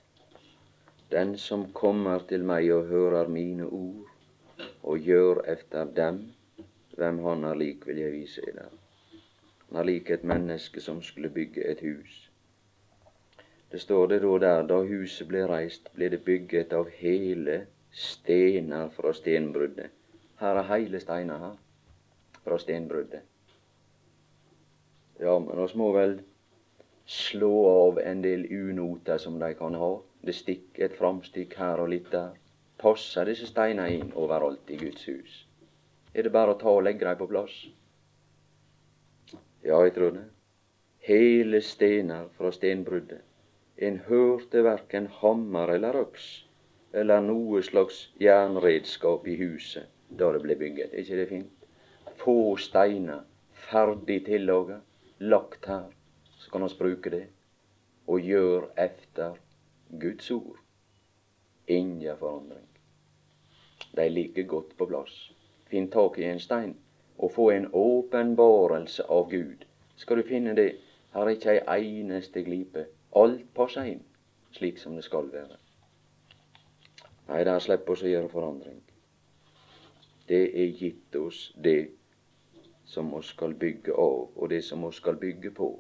den 1.11 1.35
som 1.41 1.67
kommer 1.73 2.23
til 2.31 2.45
meg 2.47 2.71
og 2.75 2.91
hører 2.93 3.31
mine 3.33 3.67
ord 3.67 4.67
og 4.83 4.99
gjør 5.11 5.43
efter 5.49 5.91
dem, 5.97 6.21
hvem 6.99 7.19
han 7.25 7.45
er 7.49 7.59
lik, 7.59 7.87
vil 7.87 8.03
jeg 8.03 8.13
vise 8.13 8.45
dere. 8.47 8.71
Han 9.69 9.81
er 9.81 9.89
lik 9.89 10.11
et 10.11 10.25
menneske 10.25 10.81
som 10.81 11.03
skulle 11.03 11.31
bygge 11.33 11.65
et 11.71 11.83
hus. 11.85 12.28
Det 13.71 13.79
står 13.79 14.07
det 14.09 14.19
da 14.23 14.39
der, 14.39 14.63
da 14.63 14.79
huset 14.89 15.29
ble 15.29 15.45
reist, 15.49 15.91
ble 15.93 16.09
det 16.09 16.23
bygget 16.25 16.73
av 16.73 16.89
hele 17.01 17.67
stener 17.93 18.89
fra 18.95 19.13
stenbruddet. 19.13 19.93
Her 20.41 20.61
er 20.63 20.71
hele 20.71 21.01
steiner 21.01 21.43
her 21.43 21.57
fra 22.45 22.59
stenbruddet. 22.59 23.27
Ja, 25.21 25.39
men 25.39 25.59
oss 25.59 25.75
må 25.75 25.91
vel 25.93 26.21
slå 27.05 27.53
av 27.69 28.01
en 28.01 28.23
del 28.23 28.47
unoter 28.47 29.19
som 29.19 29.39
de 29.41 29.53
kan 29.59 29.75
ha. 29.75 29.93
Det 30.23 30.37
stikker 30.37 30.87
et 30.87 30.97
framstikk 30.97 31.59
her 31.59 31.83
og 31.83 31.93
litt 31.93 32.09
der. 32.13 32.33
Passer 32.79 33.29
disse 33.29 33.51
steinene 33.51 33.91
inn 33.97 34.13
overalt 34.15 34.71
i 34.71 34.79
Guds 34.81 35.05
hus? 35.11 35.39
Er 36.15 36.25
det 36.25 36.33
bare 36.33 36.55
å 36.55 36.61
ta 36.61 36.73
og 36.73 36.85
legge 36.87 37.05
dem 37.05 37.19
på 37.21 37.29
plass? 37.29 37.55
Ja, 39.65 39.83
jeg 39.85 39.97
tror 39.97 40.15
det. 40.17 40.29
Hele 41.09 41.61
stener 41.61 42.29
fra 42.39 42.53
stenbruddet. 42.55 43.28
En 43.79 43.99
hørte 44.09 44.65
verken 44.65 45.07
hammer 45.21 45.71
eller 45.75 46.01
øks 46.01 46.27
eller 46.93 47.21
noe 47.23 47.61
slags 47.63 48.09
jernredskap 48.21 49.27
i 49.29 49.37
huset 49.39 49.87
da 50.09 50.33
det 50.35 50.41
ble 50.43 50.57
bygget. 50.59 50.93
Er 50.93 51.05
ikke 51.05 51.19
det 51.21 51.29
fint? 51.29 51.67
Få 52.19 52.57
steiner, 52.59 53.23
ferdig 53.53 54.25
tillaga, 54.27 54.81
lagt 55.21 55.69
her 55.71 55.87
så 56.39 56.51
kan 56.51 56.65
vi 56.65 56.79
bruke 56.79 57.11
det 57.11 57.27
og 58.07 58.21
gjøre 58.21 58.69
efter 58.77 59.39
Guds 60.01 60.31
ord. 60.31 60.59
Inga 61.69 62.15
forandring. 62.15 62.69
De 63.97 64.09
ligger 64.09 64.43
godt 64.43 64.77
på 64.77 64.87
plass. 64.87 65.33
Finn 65.71 65.91
tak 65.91 66.19
i 66.19 66.25
en 66.25 66.41
stein 66.41 66.77
og 67.19 67.33
få 67.33 67.51
en 67.51 67.71
åpenbarelse 67.73 69.05
av 69.07 69.31
Gud. 69.31 69.67
Skal 69.97 70.17
du 70.17 70.23
finne 70.23 70.55
det, 70.57 70.73
her 71.13 71.27
er 71.27 71.35
ikke 71.35 71.61
ei 71.61 72.01
eneste 72.01 72.43
glipe. 72.43 72.87
Alt 73.17 73.47
passer 73.55 73.89
inn 73.89 74.05
slik 74.53 74.79
som 74.79 74.97
det 74.97 75.05
skal 75.07 75.31
være. 75.33 75.57
Nei, 77.29 77.43
der 77.45 77.61
slipper 77.61 77.95
oss 77.95 78.05
å 78.05 78.11
gjøre 78.11 78.31
forandring. 78.33 78.81
Det 80.29 80.43
er 80.61 80.75
gitt 80.77 81.17
oss 81.17 81.49
det 81.57 81.91
som 82.89 83.11
vi 83.13 83.21
skal 83.25 83.55
bygge 83.61 83.93
av, 83.93 84.31
og 84.37 84.49
det 84.53 84.63
som 84.65 84.85
vi 84.85 84.93
skal 84.97 85.17
bygge 85.21 85.53
på. 85.57 85.71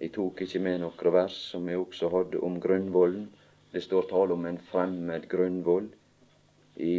Jeg 0.00 0.12
tok 0.14 0.42
ikke 0.44 0.62
med 0.62 0.80
noen 0.82 1.14
vers 1.14 1.36
som 1.50 1.68
jeg 1.70 1.78
også 1.78 2.10
hadde 2.10 2.42
om 2.46 2.58
grunnvollen. 2.62 3.28
Det 3.72 3.82
står 3.82 4.08
tale 4.10 4.34
om 4.34 4.46
en 4.46 4.58
fremmed 4.70 5.26
grunnvoll 5.30 5.88
i 6.82 6.94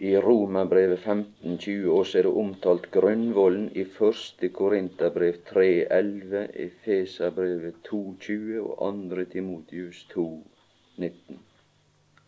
I 0.00 0.16
Romerbrevet 0.16 0.98
1520 0.98 1.90
også 1.92 2.18
er 2.18 2.22
det 2.24 2.32
omtalt 2.42 2.86
grunnvollen 2.90 3.66
i 3.76 3.82
første 3.84 4.48
Korinterbrev 4.48 5.34
3.11, 5.50 6.46
Efeserbrevet 6.66 7.74
2.20 7.88 8.62
og 8.62 8.88
andre 8.88 9.24
Timotius 9.24 10.06
2.19. 10.14 11.36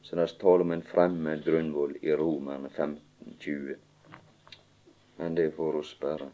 Så 0.03 0.17
det 0.17 0.23
er 0.23 0.37
tale 0.45 0.69
om 0.69 0.77
en 0.77 0.85
fremmed 0.85 1.45
grunnvoll 1.49 1.97
i 2.03 2.13
Romerne 2.13 2.69
1520. 2.69 3.75
Men 5.17 5.37
det 5.41 5.55
får 5.57 5.81
oss 5.81 5.97
bare 6.01 6.29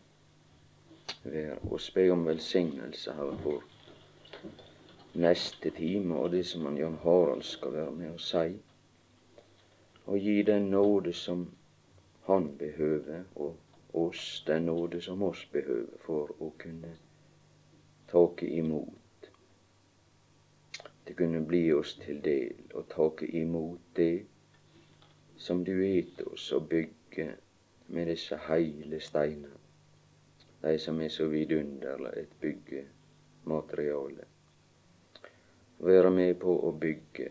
være. 1.22 1.56
Og 1.70 1.80
spe 1.80 2.10
om 2.10 2.26
velsignelse 2.26 3.14
her 3.14 3.36
for 3.44 3.62
neste 5.14 5.70
time 5.70 6.18
og 6.18 6.32
det 6.34 6.46
som 6.46 6.66
han 6.66 6.82
Jan 6.82 6.98
Harald 7.04 7.46
skal 7.46 7.78
være 7.78 7.94
med 7.94 8.16
å 8.16 8.22
si. 8.22 8.48
Og 10.08 10.18
gi 10.24 10.42
den 10.42 10.70
nåde 10.72 11.12
som 11.12 11.42
han 12.24 12.46
behøver, 12.58 13.24
og 13.36 13.56
oss 13.92 14.44
den 14.46 14.62
nåde 14.66 15.00
som 15.04 15.22
oss 15.22 15.42
behøver, 15.52 15.98
for 16.00 16.32
å 16.40 16.48
kunne 16.58 16.94
take 18.08 18.46
imot. 18.46 19.28
Det 21.06 21.16
kunne 21.16 21.40
bli 21.46 21.72
oss 21.72 21.94
til 22.00 22.20
del 22.24 22.72
å 22.76 22.82
take 22.88 23.28
imot 23.36 23.80
det 23.96 24.24
som 25.36 25.64
du 25.64 25.74
gitt 25.76 26.20
oss 26.32 26.50
å 26.52 26.60
bygge 26.60 27.28
med 27.88 28.08
disse 28.12 28.36
heile 28.48 29.00
steiner, 29.00 29.56
de 30.62 30.72
som 30.78 31.00
er 31.00 31.12
så 31.12 31.28
vidunderlig 31.32 32.14
et 32.22 32.32
byggemateriale. 32.40 34.24
Være 35.78 36.10
med 36.10 36.34
på 36.40 36.56
å 36.68 36.72
bygge 36.80 37.28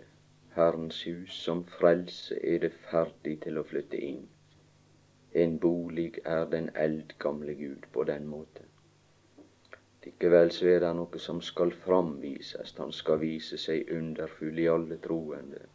Herrens 0.58 1.03
hus 1.05 1.36
som 1.45 1.64
frelse 1.78 2.39
er 2.53 2.64
det 2.66 2.74
ferdig 2.89 3.36
til 3.43 3.62
å 3.62 3.66
flytte 3.72 3.99
inn. 4.10 4.24
En 5.43 5.60
bolig 5.62 6.10
er 6.26 6.47
den 6.49 6.72
eldgamle 6.86 7.53
Gud 7.60 7.86
på 7.93 8.05
den 8.10 8.26
måte. 8.32 8.66
Likevel 10.08 10.53
så 10.55 10.70
er 10.72 10.80
det 10.86 10.93
noe 10.95 11.20
som 11.20 11.41
skal 11.43 11.74
framvises. 11.84 12.74
Han 12.80 12.93
skal 12.95 13.20
vise 13.22 13.58
seg 13.60 13.89
underfull 13.91 14.60
i 14.64 14.70
alle 14.72 14.97
troende. 15.03 15.66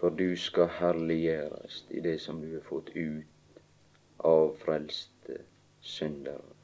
For 0.00 0.16
du 0.22 0.30
skal 0.40 0.72
herliggjøres 0.78 1.82
i 1.90 2.02
det 2.06 2.16
som 2.24 2.40
du 2.40 2.48
har 2.54 2.64
fått 2.64 2.90
ut 2.96 3.60
av 4.32 4.56
frelste 4.64 5.38
syndere 5.80 6.56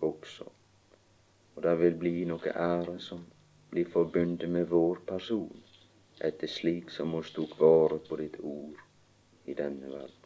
også. 0.00 0.46
Og 1.54 1.62
det 1.66 1.76
vil 1.82 1.98
bli 1.98 2.14
noe 2.30 2.54
ære 2.54 2.96
som 3.02 3.26
blir 3.72 3.88
forbundet 3.88 4.50
med 4.50 4.68
vår 4.68 4.98
person, 5.06 5.62
etter 6.20 6.46
slik 6.46 6.90
som 6.92 7.14
oss 7.16 7.32
tok 7.32 7.54
vare 7.60 7.98
på 8.08 8.18
ditt 8.20 8.36
ord 8.40 8.82
i 9.48 9.54
denne 9.56 9.88
verden. 9.88 10.21